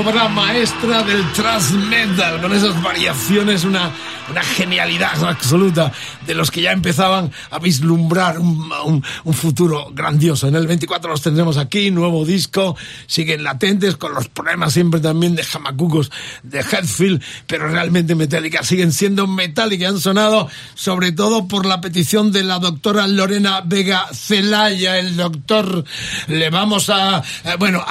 [0.00, 3.90] Obra maestra del thrash metal, con esas variaciones, una,
[4.30, 5.92] una genialidad absoluta
[6.26, 9.04] de los que ya empezaban a vislumbrar un, un-
[9.40, 10.48] futuro grandioso.
[10.48, 12.76] En el 24 los tendremos aquí, nuevo disco,
[13.06, 16.10] siguen latentes con los problemas siempre también de jamacucos
[16.42, 22.32] de Headfield, pero realmente Metallica siguen siendo Metallica, han sonado sobre todo por la petición
[22.32, 25.84] de la doctora Lorena Vega Celaya, el doctor,
[26.28, 27.82] le vamos a, eh, bueno,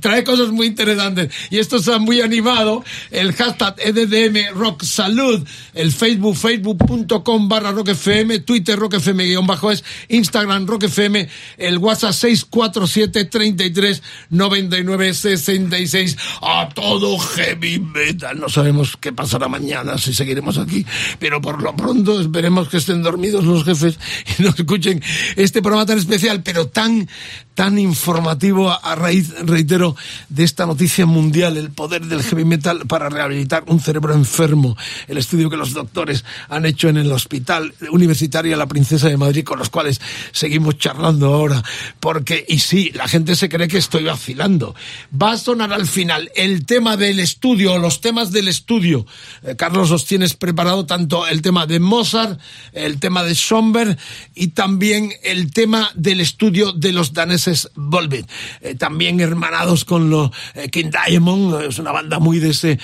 [0.00, 1.32] trae cosas muy interesantes.
[1.50, 7.88] Y esto está muy animado, el hashtag EDDM Rock Salud, el Facebook, facebook.com barra Rock
[7.88, 9.84] FM, Twitter Rock FM guion bajo es,
[10.16, 11.28] Instagram Rock FM,
[11.58, 19.98] el WhatsApp 647 33 99 66, a todo heavy metal, no sabemos qué pasará mañana,
[19.98, 20.84] si seguiremos aquí,
[21.18, 23.98] pero por lo pronto esperemos que estén dormidos los jefes
[24.38, 25.02] y nos escuchen
[25.36, 27.08] este programa tan especial, pero tan,
[27.56, 29.96] tan informativo a, raíz, reitero,
[30.28, 34.76] de esta noticia mundial, el poder del heavy metal para rehabilitar un cerebro enfermo,
[35.08, 39.42] el estudio que los doctores han hecho en el Hospital Universitario La Princesa de Madrid,
[39.42, 40.02] con los cuales
[40.32, 41.62] seguimos charlando ahora,
[41.98, 44.74] porque, y sí, la gente se cree que estoy vacilando.
[45.10, 49.06] Va a sonar al final el tema del estudio, los temas del estudio.
[49.42, 52.38] Eh, Carlos, os tienes preparado tanto el tema de Mozart,
[52.74, 53.96] el tema de Schomberg
[54.34, 58.28] y también el tema del estudio de los daneses Volbeat.
[58.60, 62.72] Eh, también hermanados con los eh, King Diamond, eh, es una banda muy de ese
[62.72, 62.78] eh,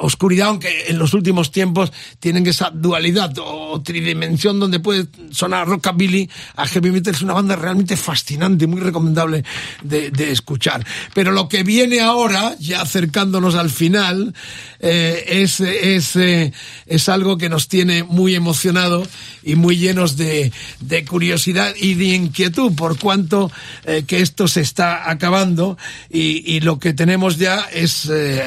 [0.00, 6.28] oscuridad, aunque en los últimos tiempos tienen esa dualidad o tridimensión donde puede sonar rockabilly
[6.56, 7.14] a heavy metal.
[7.14, 9.44] Es una banda realmente fascinante, muy recomendable
[9.82, 10.84] de, de escuchar.
[11.14, 14.34] Pero lo que viene ahora, ya acercándonos al final,
[14.80, 16.52] eh, es, es, eh,
[16.86, 19.06] es algo que nos tiene muy emocionado
[19.42, 23.50] y muy llenos de, de curiosidad y de inquietud por cuanto
[23.84, 25.76] eh, que esto se está acabando
[26.10, 28.42] y, lo que tenemos ya es eh,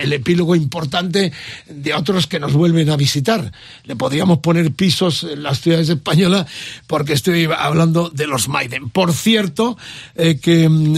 [0.00, 1.32] el epílogo importante
[1.68, 3.52] de otros que nos vuelven a visitar.
[3.84, 6.46] Le podríamos poner pisos en las ciudades españolas
[6.86, 8.88] porque estoy hablando de los Maiden.
[8.90, 9.76] Por cierto,
[10.14, 10.96] eh, que mm,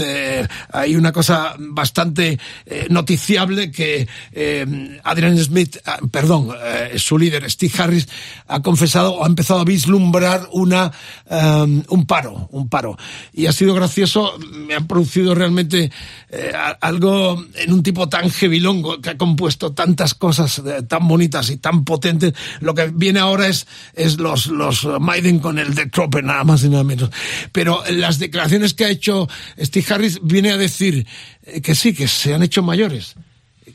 [0.71, 2.39] hay una cosa bastante
[2.89, 4.07] noticiable que
[5.03, 6.49] Adrian Smith, ah, perdón,
[6.97, 8.07] su líder Steve Harris
[8.47, 10.91] ha confesado o ha empezado a vislumbrar una
[11.89, 12.97] un paro, un paro.
[13.33, 15.91] Y ha sido gracioso, me han producido realmente
[16.29, 16.51] eh,
[16.81, 21.57] algo en un tipo tan hevilongo que ha compuesto tantas cosas eh, tan bonitas y
[21.57, 22.33] tan potentes.
[22.59, 26.63] Lo que viene ahora es, es los, los Maiden con el de Tropper, nada más
[26.63, 27.09] y nada menos.
[27.51, 29.27] Pero las declaraciones que ha hecho
[29.59, 31.07] Steve Harris viene a decir
[31.43, 33.15] eh, que sí, que se han hecho mayores,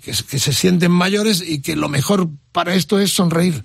[0.03, 3.65] que se sienten mayores y que lo mejor para esto es sonreír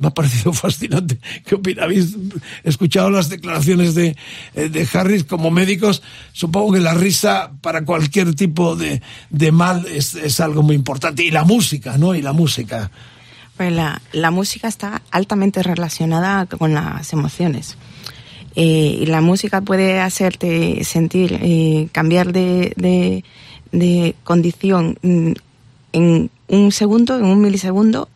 [0.00, 1.20] me ha parecido fascinante.
[1.44, 1.84] ¿Qué opina?
[1.84, 2.16] ¿Habéis
[2.64, 4.16] escuchado las declaraciones de,
[4.54, 6.02] eh, de Harris como médicos?
[6.32, 11.22] Supongo que la risa para cualquier tipo de, de mal es, es algo muy importante.
[11.22, 12.14] Y la música, ¿no?
[12.14, 12.90] Y la música.
[13.56, 17.76] Pues la, la música está altamente relacionada con las emociones.
[18.56, 23.22] Eh, y la música puede hacerte sentir, eh, cambiar de,
[23.70, 25.32] de, condición mm,
[25.92, 28.08] en un segundo, en un milisegundo.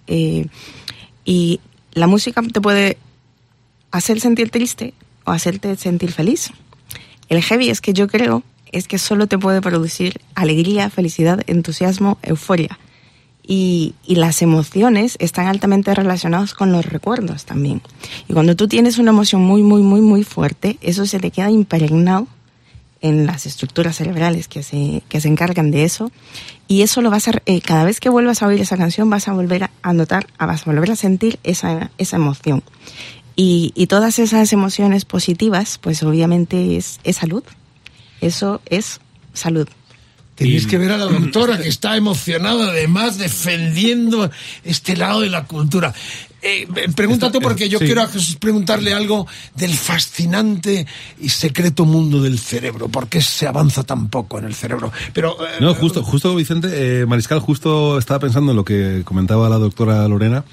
[1.27, 1.61] y
[1.95, 2.99] la música te puede
[3.91, 4.95] hacer sentir triste
[5.25, 6.51] o hacerte sentir feliz.
[7.29, 8.43] El heavy es que yo creo
[8.73, 12.79] es que solo te puede producir alegría, felicidad, entusiasmo, euforia.
[13.47, 17.83] Y, y las emociones están altamente relacionadas con los recuerdos también.
[18.27, 21.51] Y cuando tú tienes una emoción muy, muy, muy, muy fuerte, eso se te queda
[21.51, 22.27] impregnado
[23.05, 26.11] en las estructuras cerebrales que se, que se encargan de eso.
[26.67, 29.29] Y eso lo vas a, eh, cada vez que vuelvas a oír esa canción, vas
[29.29, 32.63] a volver a, notar, a- vas a volver a sentir esa, esa emoción.
[33.37, 37.43] Y, y todas esas emociones positivas, pues obviamente es, es salud.
[38.21, 39.01] Eso es
[39.33, 39.69] salud.
[40.35, 44.31] Tenéis que ver a la doctora que está emocionada, además defendiendo
[44.65, 45.95] este lado de la cultura.
[46.45, 47.87] Eh, eh, pregunta tú, porque yo sí.
[47.87, 50.87] quiero a Jesús preguntarle algo del fascinante
[51.19, 52.89] y secreto mundo del cerebro.
[52.89, 54.93] ¿Por qué se avanza tan poco en el cerebro?
[55.15, 56.69] Pero eh, No, justo, justo Vicente,
[57.01, 60.45] eh, Mariscal, justo estaba pensando en lo que comentaba la doctora Lorena.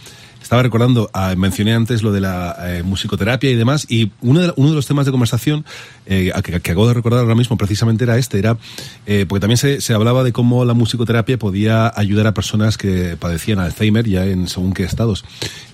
[0.51, 4.53] Estaba recordando, ah, mencioné antes lo de la eh, musicoterapia y demás, y uno de,
[4.57, 5.63] los temas de conversación
[6.05, 8.57] eh, que, acabo de recordar ahora mismo precisamente era este, era
[9.05, 13.59] eh, porque también se, hablaba de cómo la musicoterapia podía ayudar a personas que padecían
[13.59, 15.23] Alzheimer ya en según qué estados.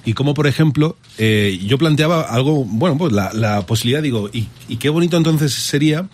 [0.05, 4.45] Y como, por ejemplo, yo planteaba algo, bueno, pues la, posibilidad, digo, y,
[4.75, 6.07] qué bonito entonces sería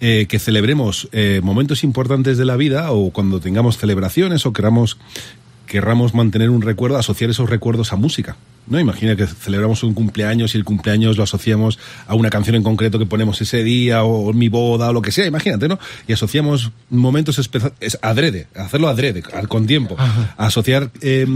[0.00, 1.08] que celebremos
[1.42, 4.98] momentos importantes de la vida o cuando tengamos celebraciones o queramos
[5.72, 8.36] querramos mantener un recuerdo, asociar esos recuerdos a música.
[8.66, 8.78] ¿no?
[8.78, 12.98] Imagina que celebramos un cumpleaños y el cumpleaños lo asociamos a una canción en concreto
[12.98, 15.78] que ponemos ese día o mi boda o lo que sea, imagínate, ¿no?
[16.06, 19.96] Y asociamos momentos especiales, adrede, hacerlo adrede, con tiempo,
[20.36, 21.26] asociar eh,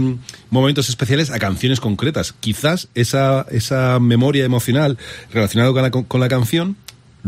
[0.51, 2.35] momentos especiales a canciones concretas.
[2.39, 4.99] Quizás esa, esa memoria emocional
[5.33, 6.77] relacionada con la, con la canción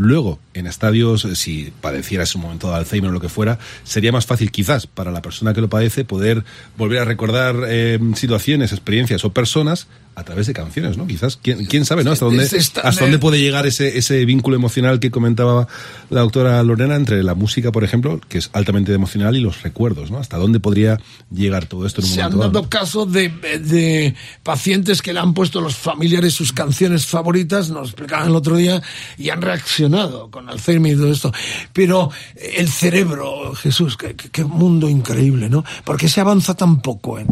[0.00, 4.12] Luego, en estadios, eh, si padecieras un momento de Alzheimer o lo que fuera, sería
[4.12, 6.44] más fácil quizás para la persona que lo padece poder
[6.76, 9.86] volver a recordar eh, situaciones, experiencias o personas
[10.16, 11.06] a través de canciones, ¿no?
[11.06, 12.10] Quizás, quién, quién sabe, ¿no?
[12.10, 15.68] Hasta dónde, hasta dónde puede llegar ese, ese vínculo emocional que comentaba
[16.10, 20.10] la doctora Lorena entre la música, por ejemplo, que es altamente emocional, y los recuerdos,
[20.10, 20.18] ¿no?
[20.18, 21.00] Hasta dónde podría
[21.32, 22.68] llegar todo esto en un Se han dado dado.
[22.68, 28.28] casos de, de pacientes que le han puesto los familiares sus canciones favoritas, nos explicaban
[28.28, 28.82] el otro día,
[29.16, 31.32] y han reaccionado con Alzheimer y todo esto.
[31.72, 32.10] Pero
[32.56, 35.64] el cerebro, Jesús, qué, qué- qué mundo increíble, ¿no?
[35.84, 37.26] Porque se avanza tan poco en,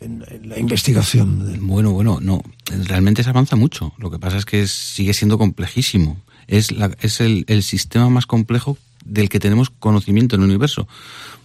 [0.00, 1.58] en- en la investigación.
[1.66, 2.42] Bueno, bueno, no.
[2.84, 3.92] Realmente se avanza mucho.
[3.98, 6.18] Lo que pasa es que sigue siendo complejísimo.
[6.46, 10.86] Es, la, es el, el sistema más complejo del que tenemos conocimiento en el universo.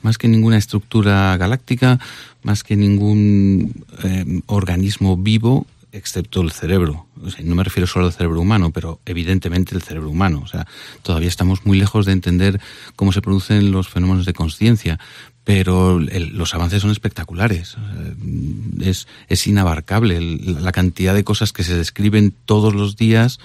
[0.02, 2.00] Más que ninguna estructura galáctica,
[2.44, 7.06] más que ningún eh, organismo vivo, excepto el cerebro.
[7.44, 10.42] No me refiero solo al cerebro humano, pero evidentemente el cerebro humano.
[10.44, 10.68] O sea,
[11.04, 12.60] todavía estamos muy lejos de entender
[12.96, 15.00] cómo se producen los fenómenos de conciencia,
[15.44, 17.70] pero el- los avances son espectaculares.
[17.70, 17.82] Sea,
[18.82, 23.40] Es, es inabarcable la cantidad de cosas que se describen todos los días,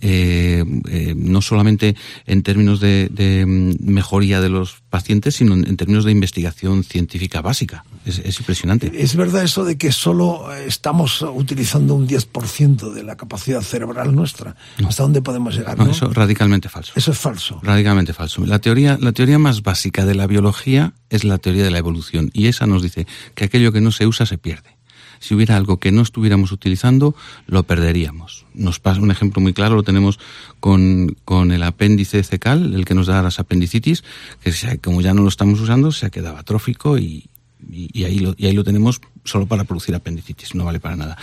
[0.00, 1.96] eh, eh, no solamente
[2.26, 7.40] en términos de, de, mm, mejoría de los pacientes, sino en términos de investigación científica
[7.40, 7.84] básica.
[8.06, 8.90] Es, es impresionante.
[8.94, 14.56] ¿Es verdad eso de que solo estamos utilizando un 10% de la capacidad cerebral nuestra?
[14.86, 15.76] ¿Hasta dónde podemos llegar?
[15.76, 15.90] No, no?
[15.90, 16.92] eso radicalmente falso.
[16.94, 17.60] Eso es falso.
[17.62, 18.46] Radicalmente falso.
[18.46, 22.30] La teoría, la teoría más básica de la biología es la teoría de la evolución
[22.32, 24.76] y esa nos dice que aquello que no se usa se pierde.
[25.18, 27.14] Si hubiera algo que no estuviéramos utilizando,
[27.46, 28.44] lo perderíamos.
[28.54, 30.18] Nos pasa un ejemplo muy claro, lo tenemos
[30.60, 34.04] con, con el apéndice cecal, el que nos da las apendicitis,
[34.42, 37.30] que como ya no lo estamos usando, se ha quedado atrófico y,
[37.70, 41.16] y, ahí lo, y ahí lo tenemos solo para producir apendicitis, no vale para nada.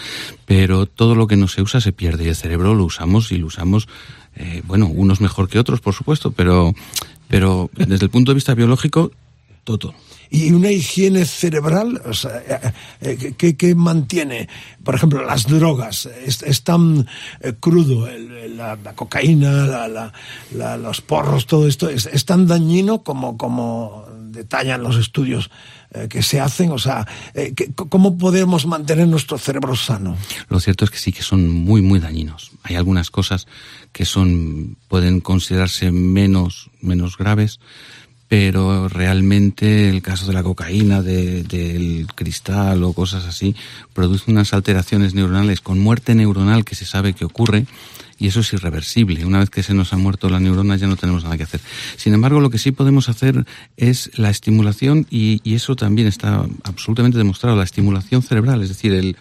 [0.46, 3.38] Pero todo lo que no se usa se pierde y el cerebro lo usamos y
[3.38, 3.88] lo usamos,
[4.36, 6.74] eh, bueno, unos mejor que otros, por supuesto, pero,
[7.28, 9.12] pero desde el punto de vista biológico,
[9.64, 9.94] todo.
[10.30, 14.50] y una higiene cerebral eh, eh, que, que mantiene,
[14.84, 16.08] por ejemplo, las drogas.
[16.26, 17.08] Es, tan
[17.62, 18.10] crudo,
[18.50, 20.12] la, cocaína, la-
[20.54, 25.50] la- los porros, todo esto, es, es tan dañino como, como detallan los estudios
[25.94, 26.72] eh, que se hacen.
[26.72, 30.18] O sea, eh, ¿cómo podemos mantener nuestro cerebro sano?
[30.50, 32.52] Lo cierto es que sí que son muy, muy dañinos.
[32.64, 33.48] Hay algunas cosas
[33.92, 37.60] que son, pueden considerarse menos, menos graves,
[38.34, 43.56] pero realmente el caso de la cocaína, de- del cristal o cosas así,
[43.94, 47.68] produce unas alteraciones neuronales con muerte neuronal que se sabe que ocurre
[48.18, 49.24] y eso es irreversible.
[49.24, 51.62] Una vez que se nos ha muerto la neurona ya no tenemos nada que hacer.
[51.96, 53.46] Sin embargo, lo que sí podemos hacer
[53.78, 58.94] es la estimulación y, y eso también está absolutamente demostrado, la estimulación cerebral, es decir,
[58.94, 59.16] el,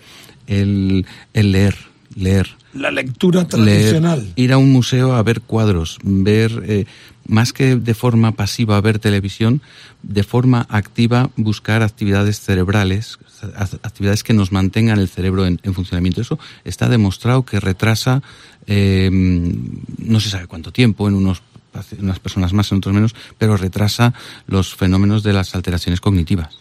[0.47, 1.77] el, el leer,
[2.17, 2.49] leer.
[2.73, 4.33] La lectura Leer, tradicional.
[4.35, 6.87] ir a un museo a ver cuadros, ver, eh,
[7.33, 9.61] más que de forma pasiva ver televisión,
[10.03, 15.75] de forma activa buscar actividades cerebrales, ac- actividades que nos mantengan el cerebro en, en
[15.75, 16.21] funcionamiento.
[16.21, 18.23] Eso está demostrado que retrasa,
[18.67, 21.43] eh, no se sabe cuánto tiempo, en unos
[21.99, 24.13] unas personas más, en otros menos, pero retrasa
[24.47, 26.59] los fenómenos de las alteraciones cognitivas.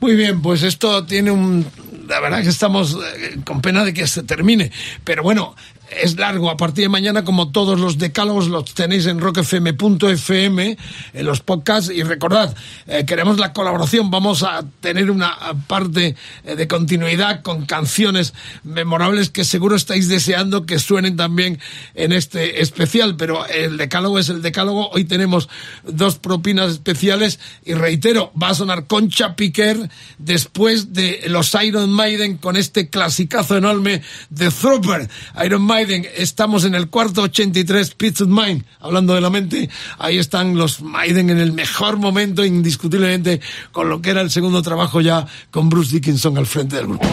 [0.00, 1.64] Muy bien, pues esto tiene un...
[2.08, 4.72] La verdad que estamos eh, con pena de que se termine.
[5.04, 5.54] Pero bueno,
[5.90, 6.50] es largo.
[6.50, 10.76] A partir de mañana, como todos los decálogos, los tenéis en rockfm.fm,
[11.14, 11.90] en los podcasts.
[11.94, 12.54] Y recordad,
[12.86, 14.10] eh, queremos la colaboración.
[14.10, 15.36] Vamos a tener una
[15.66, 18.34] parte eh, de continuidad con canciones
[18.64, 21.58] memorables que seguro estáis deseando que suenen también
[21.94, 23.16] en este especial.
[23.16, 24.90] Pero el decálogo es el decálogo.
[24.90, 25.48] Hoy tenemos
[25.84, 27.38] dos propinas especiales.
[27.64, 29.88] Y reitero, va a sonar Concha Piquer
[30.18, 35.08] después de los Iron Maiden con este clasicazo enorme de Throoper.
[35.44, 39.68] Iron Maiden, estamos en el cuarto 83 Pits of Mind, hablando de la mente.
[39.98, 43.40] Ahí están los Maiden en el mejor momento, indiscutiblemente,
[43.70, 47.06] con lo que era el segundo trabajo ya con Bruce Dickinson al frente del grupo.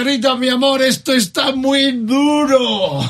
[0.00, 3.00] Margarita, mi amor, esto está muy duro.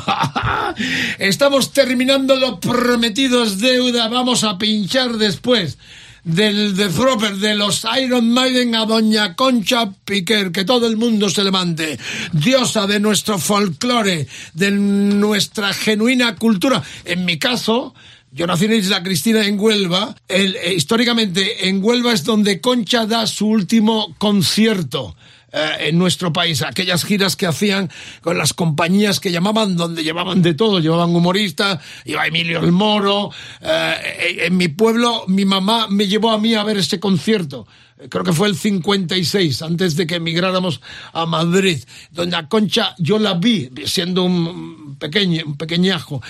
[1.20, 4.08] Estamos terminando lo prometido es deuda.
[4.08, 5.78] Vamos a pinchar después
[6.24, 11.30] del The Thropper, de los Iron Maiden a Doña Concha Piquer, que todo el mundo
[11.30, 11.96] se levante.
[12.32, 16.82] Diosa de nuestro folclore, de nuestra genuina cultura.
[17.04, 17.94] En mi caso,
[18.32, 20.16] yo nací en Isla Cristina, en Huelva.
[20.26, 25.14] El- eh, históricamente, en Huelva es donde Concha da su último concierto
[25.52, 26.62] eh, en nuestro país.
[26.62, 27.90] Aquellas giras que hacían
[28.20, 30.78] con las compañías que llamaban, donde llevaban de todo.
[30.78, 33.32] Llevaban humoristas, iba Emilio el Moro.
[33.60, 37.66] Eh, en mi pueblo, mi mamá me llevó a mí a ver este concierto.
[37.98, 40.80] Eh, Creo que fue el 56, antes de que emigráramos
[41.12, 41.82] a Madrid.
[42.12, 46.22] Doña Concha, yo la vi siendo un pequeño, un pequeñajo,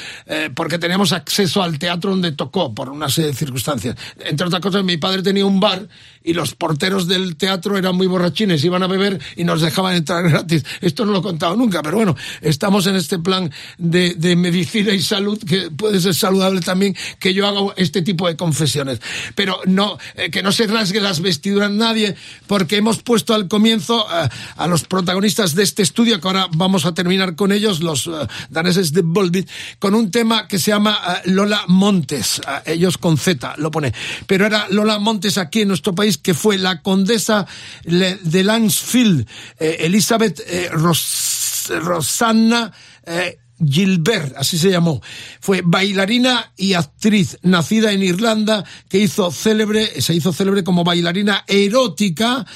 [0.55, 3.97] porque teníamos acceso al teatro donde tocó por una serie de circunstancias.
[4.24, 5.88] Entre otras cosas, mi padre tenía un bar
[6.22, 10.22] y los porteros del teatro eran muy borrachines, iban a beber y nos dejaban entrar
[10.28, 10.64] gratis.
[10.80, 15.02] Esto no lo he contado nunca, pero bueno, estamos en este plan de, medicina y
[15.02, 19.01] salud que puede ser saludable también que yo haga este tipo de confesiones.
[19.34, 22.16] Pero no, eh, que no se rasgue las vestiduras nadie,
[22.47, 26.86] porque hemos puesto al comienzo eh, a los protagonistas de este estudio, que ahora vamos
[26.86, 28.10] a terminar con ellos, los eh,
[28.51, 29.48] daneses de Volbeat,
[29.78, 33.92] con un tema que se llama eh, Lola Montes, ellos con Z lo pone,
[34.26, 37.47] pero era Lola Montes aquí en nuestro país, que fue la condesa
[37.85, 39.27] de Lansfield,
[39.59, 42.73] eh, Elizabeth eh, Ros- Rosanna
[43.07, 45.03] eh, Gilbert, así se llamó.
[45.41, 51.45] Fue bailarina y actriz, nacida en Irlanda, que hizo célebre, se hizo célebre como bailarina
[51.47, 52.47] erótica.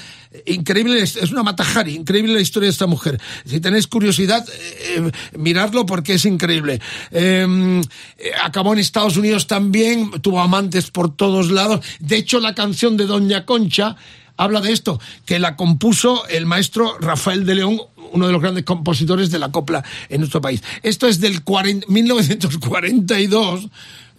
[0.46, 3.20] Increíble, es una matajari, increíble la historia de esta mujer.
[3.46, 6.80] Si tenéis curiosidad, eh, eh, miradlo porque es increíble.
[7.12, 7.82] Eh,
[8.18, 11.84] eh, acabó en Estados Unidos también, tuvo amantes por todos lados.
[12.00, 13.96] De hecho, la canción de Doña Concha
[14.36, 17.80] habla de esto, que la compuso el maestro Rafael de León,
[18.12, 20.62] uno de los grandes compositores de la copla en nuestro país.
[20.82, 23.68] Esto es del 40 1942.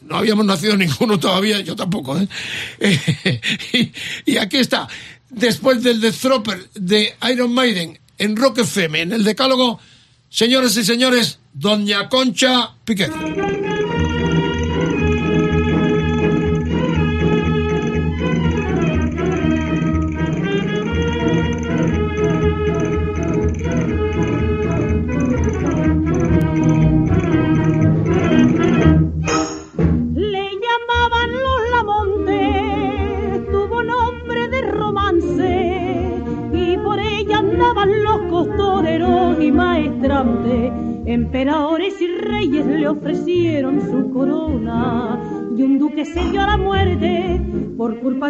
[0.08, 2.18] No habíamos nacido ninguno todavía, yo tampoco.
[2.18, 3.42] ¿eh?
[4.26, 4.88] y, aquí está,
[5.30, 9.80] después del The Thropper de Iron Maiden en Rock FM, en el decálogo,
[10.30, 13.12] señores y señores, Doña Concha Piquet.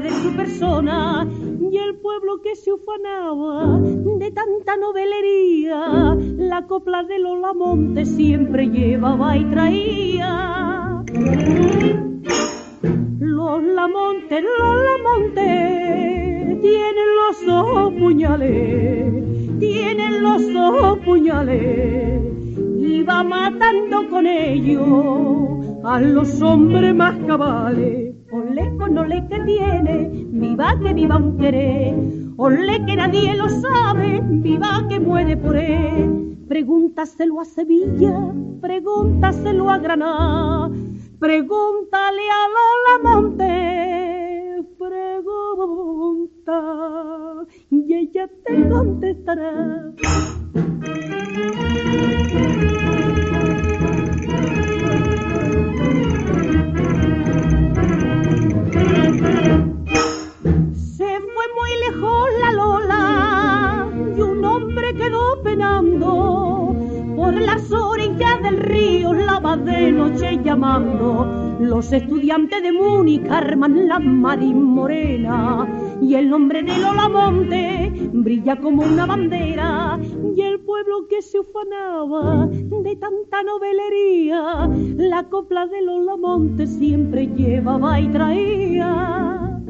[0.06, 1.28] De su persona.
[1.72, 8.68] Y el pueblo que se ufanaba de tanta novelería, la copla de los Lamontes siempre
[8.68, 11.04] llevaba y traía.
[13.20, 22.22] Los Lamontes, los Lamontes, tienen los ojos puñales, tienen los ojos puñales,
[22.78, 28.16] y va matando con ellos a los hombres más cabales.
[28.32, 29.75] Olé con olé que tiene,
[30.82, 31.96] que viva un querer,
[32.38, 36.38] olé que nadie lo sabe, viva que muere por él.
[36.48, 40.70] Pregúntaselo a Sevilla, pregúntaselo a Granada,
[41.20, 46.58] pregúntale a Lola Monte, pregunta
[47.72, 49.94] y ella te contestará.
[70.56, 75.68] Los estudiantes de Múnich arman la marín morena
[76.02, 80.00] y el nombre de Lola Monte brilla como una bandera
[80.34, 87.28] y el pueblo que se ufanaba de tanta novelería, la copla de Lola Monte siempre
[87.28, 89.62] llevaba y traía.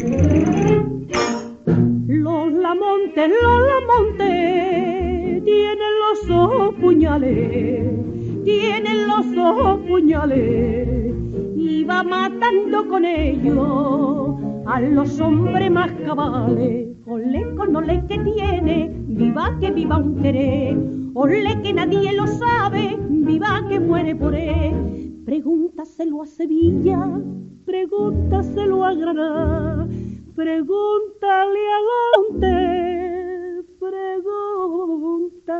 [2.08, 8.15] Los Lamontes, los Lamontes, tienen los ojos puñales,
[8.46, 11.14] tienen los ojos puñales,
[11.58, 14.36] y va matando con ellos
[14.68, 16.96] a los hombres más cabales.
[17.08, 20.78] Olé con olé que tiene, viva que viva un querer,
[21.14, 25.24] olé que nadie lo sabe, viva que muere por él.
[25.26, 27.20] Pregúntaselo a Sevilla,
[27.66, 29.88] pregúntaselo a Granada,
[30.36, 35.60] pregúntale a Monte, pregunta,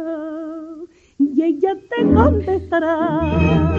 [1.34, 3.76] y ella te contestará.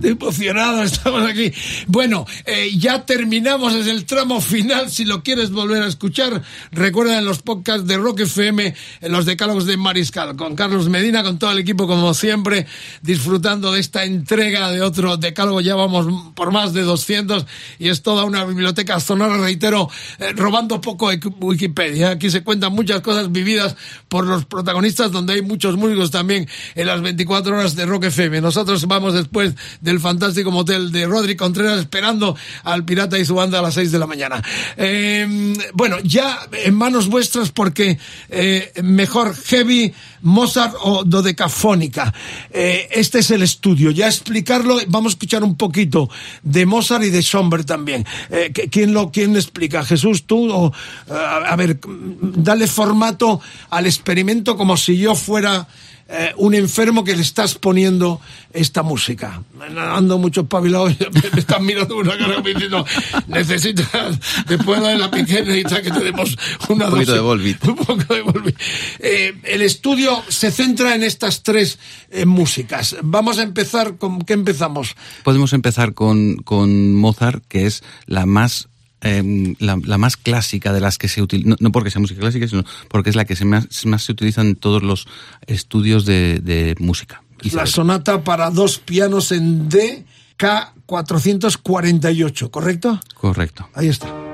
[0.00, 1.52] Qué emocionado, estamos aquí.
[1.86, 4.90] Bueno, eh, ya terminamos, es el tramo final.
[4.90, 9.26] Si lo quieres volver a escuchar, recuerda en los podcasts de Rock FM, en los
[9.26, 12.66] decálogos de Mariscal, con Carlos Medina, con todo el equipo, como siempre,
[13.02, 15.60] disfrutando de esta entrega de otro decálogo.
[15.60, 17.46] Ya vamos por más de 200
[17.78, 22.10] y es toda una biblioteca sonora, reitero, eh, robando poco de Wikipedia.
[22.10, 23.76] Aquí se cuentan muchas cosas vividas
[24.08, 28.40] por los protagonistas, donde hay muchos músicos también en las 24 horas de Rock FM.
[28.40, 33.58] Nosotros vamos después del fantástico motel de Rodri Contreras esperando al pirata y su banda
[33.58, 34.42] a las 6 de la mañana.
[34.76, 37.98] Eh, bueno, ya en manos vuestras porque
[38.28, 39.92] eh, mejor heavy,
[40.22, 42.12] Mozart o dodecafónica.
[42.50, 43.90] Eh, este es el estudio.
[43.90, 46.08] Ya explicarlo, vamos a escuchar un poquito
[46.42, 48.06] de Mozart y de Schomberg también.
[48.30, 49.84] Eh, ¿quién, lo, ¿Quién explica?
[49.84, 50.50] ¿Jesús, tú?
[50.52, 50.72] O,
[51.08, 53.40] eh, a ver, dale formato
[53.70, 55.66] al experimento como si yo fuera
[56.08, 58.20] eh, un enfermo que le estás poniendo
[58.52, 59.42] esta música.
[59.76, 60.86] Ando mucho espabilado
[61.32, 62.84] me están mirando una cara diciendo,
[63.28, 66.36] necesitas, después de la piquera, necesitas que te demos
[66.68, 67.70] una Un poquito dosis- de.
[67.70, 68.54] Un poco de.
[68.98, 71.78] Eh, el estudio se centra en estas tres
[72.10, 72.96] eh, músicas.
[73.02, 74.94] Vamos a empezar con, ¿qué empezamos?
[75.24, 78.68] Podemos empezar con, con Mozart, que es la más
[79.02, 82.20] eh, la, la más clásica de las que se utiliza, no, no porque sea música
[82.20, 85.08] clásica, sino porque es la que se más, más se utiliza en todos los
[85.46, 87.22] estudios de, de música.
[87.52, 90.04] La sonata para dos pianos en D,
[90.38, 93.00] K448, ¿correcto?
[93.14, 93.68] Correcto.
[93.74, 94.31] Ahí está.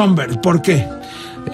[0.00, 0.84] Schomberg, ¿por qué?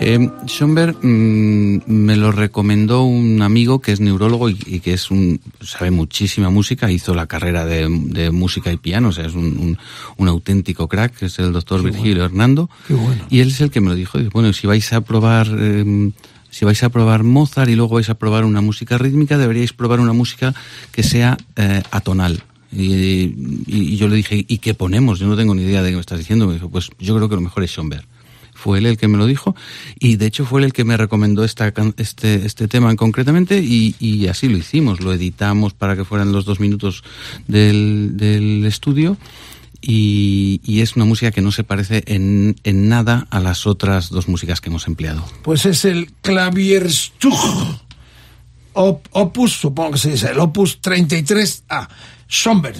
[0.01, 5.13] Eh, Schomberg mm, me lo recomendó un amigo que es neurólogo y, y que es
[5.13, 9.35] un sabe muchísima música, hizo la carrera de, de música y piano, o sea, es
[9.35, 9.79] un, un-
[10.17, 12.69] un auténtico crack, que es el doctor Virgilio Hernando.
[12.89, 13.25] Qué bueno.
[13.31, 16.11] Y él es el que me lo dijo, dice, bueno, si vais a probar eh,
[16.51, 20.01] si vais a probar Mozart y luego vais a probar una música rítmica, deberíais probar
[20.01, 20.53] una música
[20.91, 22.43] que sea eh, atonal.
[22.73, 25.21] Y, y- y yo le dije, ¿y qué ponemos?
[25.21, 26.49] Yo no tengo ni idea de qué me estás diciendo.
[26.49, 28.05] Me dijo, pues yo creo que lo mejor es Schoenberg.
[28.63, 29.57] Fue él el que me lo dijo
[29.99, 33.59] y de hecho fue él el que me recomendó esta, este, este tema en concretamente
[33.59, 35.01] y, así lo hicimos.
[35.01, 37.03] Lo editamos para que fueran los dos minutos
[37.49, 39.17] del, estudio
[39.81, 44.29] y, es una música que no se parece en, en nada a las otras dos
[44.29, 45.25] músicas que hemos empleado.
[45.43, 47.35] Pues es el Klavierstück
[48.75, 51.89] op- Opus, supongo que se dice, el Opus 33A,
[52.29, 52.77] Schomberg.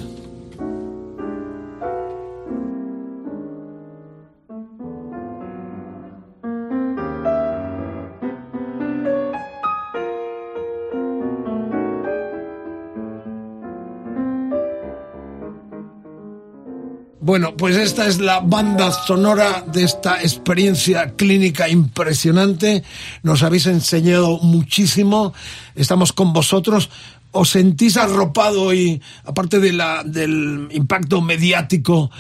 [17.33, 22.85] Bueno, pues esta es la banda sonora de esta experiencia clínica impresionante.
[23.23, 25.33] Nos habéis enseñado muchísimo.
[25.75, 26.91] Estamos con vosotros.
[27.35, 32.11] ¿Os sentís arropado y, aparte de la, del impacto mediático,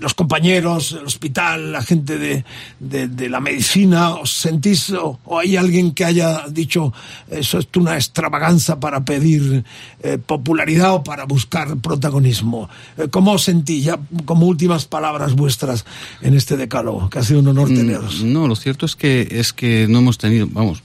[0.00, 2.44] los compañeros, el hospital, la gente de,
[2.80, 6.92] de- de la medicina, os sentís o, o hay alguien que haya dicho
[7.30, 9.62] eso es una extravaganza para pedir
[10.02, 12.68] eh, popularidad o para buscar protagonismo?
[12.98, 15.84] Eh, ¿Cómo os sentí ya como últimas palabras vuestras
[16.22, 17.08] en este decálogo?
[17.10, 18.22] Que ha sido un honor teneros.
[18.22, 20.82] Mm, No, lo cierto es que es que no hemos tenido, vamos,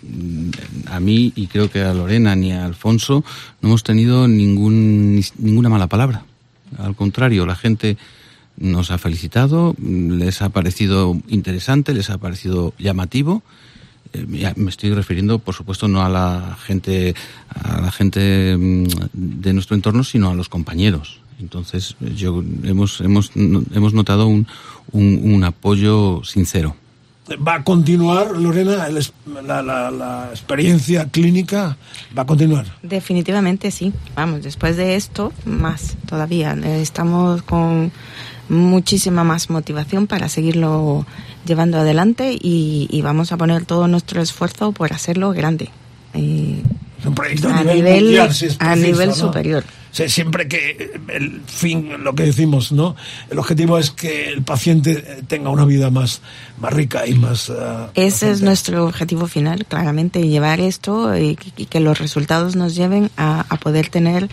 [0.88, 3.15] a mí y creo que a Lorena ni a Alfonso
[3.62, 6.26] no hemos tenido ningún ninguna mala palabra.
[6.78, 7.98] Al contrario, la gente
[8.58, 13.44] nos ha felicitado, les ha parecido interesante, les ha parecido llamativo.
[14.14, 17.16] Eh, me estoy refiriendo, por supuesto, no a la gente
[17.50, 21.20] a la gente mm, de nuestro entorno, sino a los compañeros.
[21.40, 24.48] Entonces, yo hemos hemos hemos notado un,
[24.94, 26.76] un apoyo sincero.
[27.46, 31.76] ¿Va a continuar, Lorena, el la experiencia clínica?
[32.16, 32.66] ¿Va a continuar?
[32.84, 33.94] Definitivamente sí.
[34.16, 36.54] Vamos, después de esto, más todavía.
[36.54, 37.92] Eh, Estamos con
[38.48, 41.06] muchísima más motivación para seguirlo
[41.46, 45.70] llevando adelante y, y vamos a poner todo nuestro esfuerzo por hacerlo grande.
[46.14, 46.62] Eh,
[47.06, 49.16] Es un proyecto a, a nivel, nivel, mundial, si es a preciso, nivel ¿no?
[49.16, 49.64] superior.
[49.64, 52.96] O sea, siempre que el fin, lo que decimos, ¿no?
[53.30, 56.22] El objetivo es que el paciente eh, tenga una vida más,
[56.60, 57.50] más rica y más...
[57.50, 62.76] ah, Ese es nuestro objetivo final, claramente, llevar esto y, y que los resultados nos
[62.76, 64.28] lleven a, a poder tener,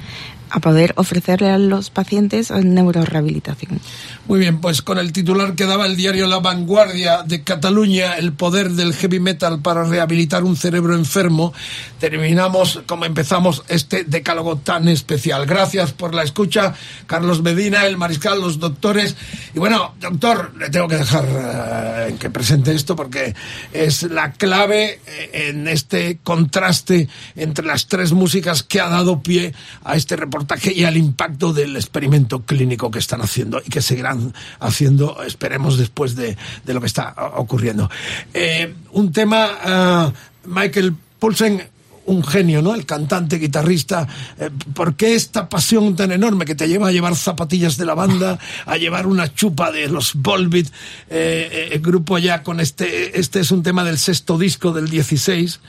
[0.51, 3.81] a poder ofrecerle a los pacientes neurorehabilitación.
[4.29, 8.33] Muy bien, pues con el titular que daba el diario La Vanguardia de Cataluña, el
[8.33, 11.53] poder del heavy metal para rehabilitar un cerebro enfermo,
[11.99, 15.45] terminamos como empezamos este decálogo tan especial.
[15.45, 16.73] Gracias por la escucha,
[17.07, 19.17] Carlos Medina, el mariscal, los doctores.
[19.55, 23.35] Y bueno, doctor, le tengo que dejar eh, que presente esto porque
[23.73, 29.53] es la clave eh, en este contraste entre las tres músicas que ha dado pie
[29.83, 34.12] a este reportaje y al impacto del experimento clínico que están haciendo y que seguirán
[34.61, 37.91] haciendo, esperemos, después de, de lo que está ocurriendo.
[38.35, 40.13] Eh, un tema, ah,
[40.45, 41.63] Michael Poulsen,
[42.05, 42.75] un genio, ¿no?
[42.75, 44.09] El cantante, guitarrista.
[44.39, 47.95] Eh, ¿Por qué esta pasión tan enorme que te lleva a llevar zapatillas de la
[47.95, 50.67] banda, a llevar una chupa de los Volbeat?
[51.09, 55.61] Eh, el grupo ya con este, este es un tema del sexto disco del 16.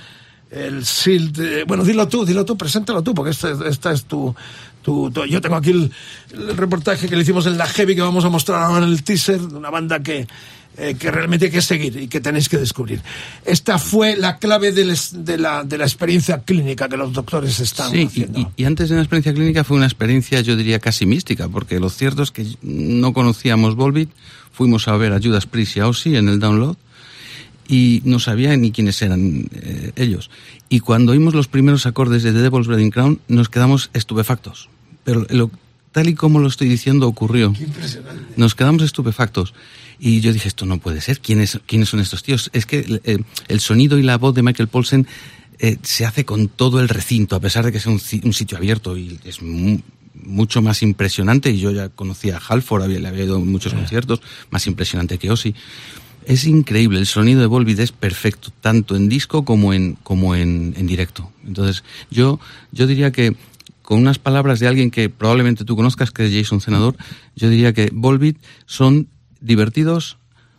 [0.52, 4.36] El Silt, eh, bueno, dilo tú, dilo tú, preséntalo tú, porque esta, esta es tu,
[4.84, 5.92] tu- tu- Yo tengo aquí el,
[6.34, 9.04] el reportaje que le hicimos en la Heavy que vamos a mostrar ahora en el
[9.04, 10.28] teaser, de una banda que,
[10.78, 13.02] eh, que realmente hay que seguir y que tenéis que descubrir.
[13.46, 14.86] Esta fue la clave de,
[15.38, 18.40] la, de la experiencia clínica que los doctores están Sí, haciendo.
[18.40, 21.80] y- y antes de una experiencia clínica fue una experiencia, yo diría, casi mística, porque
[21.80, 24.10] lo cierto es que no conocíamos Volbeat,
[24.52, 26.76] fuimos a ver a Judas Priest y a Ozzy en el download
[27.68, 30.30] y no sabía ni quiénes eran eh, ellos.
[30.70, 34.70] Y cuando oímos los primeros acordes de The Devil's Breeding Crown nos quedamos estupefactos.
[35.04, 35.52] Pero lo-
[35.92, 37.54] tal y como lo estoy diciendo ocurrió.
[38.36, 39.54] Nos quedamos estupefactos.
[40.00, 41.20] Y yo dije, esto no puede ser.
[41.20, 42.50] ¿Quiénes, quiénes son estos tíos?
[42.54, 45.08] Es que eh, el sonido y la voz de Michael Paulsen
[45.60, 48.98] eh, se hace con todo el recinto, a pesar de que sea un, sitio abierto
[48.98, 49.80] y es mu-
[50.24, 51.52] mucho más impresionante.
[51.52, 54.20] Y yo ya conocía a Halford, había, le había ido a muchos conciertos,
[54.50, 55.54] más impresionante que Ozzy.
[56.26, 60.74] Es increíble, el sonido de Volbeat es perfecto, tanto en disco como en, como en,
[60.78, 61.30] en directo.
[61.46, 62.40] Entonces, yo,
[62.72, 63.36] yo diría que
[63.84, 66.96] con unas palabras de alguien que probablemente tú conozcas, que es Jason Senador,
[67.36, 69.08] yo diría que Volbeat son
[69.40, 70.18] divertidos,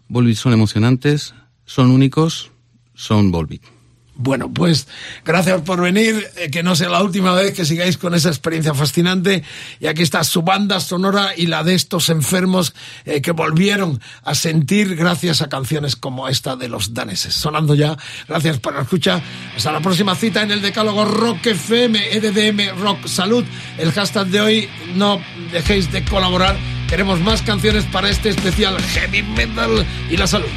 [0.09, 1.35] Volbeat son emocionantes,
[1.65, 2.53] son únicos,
[2.95, 3.74] son Volbeat.
[4.17, 4.87] Bueno, pues
[5.25, 8.73] gracias por venir, eh, que no sea la última vez que sigáis con esa experiencia
[8.73, 9.43] fascinante.
[9.81, 12.75] Y aquí está su banda sonora y la de estos enfermos
[13.07, 17.35] eh, que volvieron a sentir gracias a canciones como esta de los daneses.
[17.35, 17.97] Sonando ya,
[18.29, 19.21] gracias por la escucha.
[19.57, 23.45] Hasta la próxima cita en el Decálogo Rock FM, EDDM Rock Salud.
[23.79, 25.21] El hashtag de hoy, no
[25.51, 26.57] dejéis de colaborar.
[26.89, 30.49] Queremos más canciones para este especial Heavy Metal y la salud.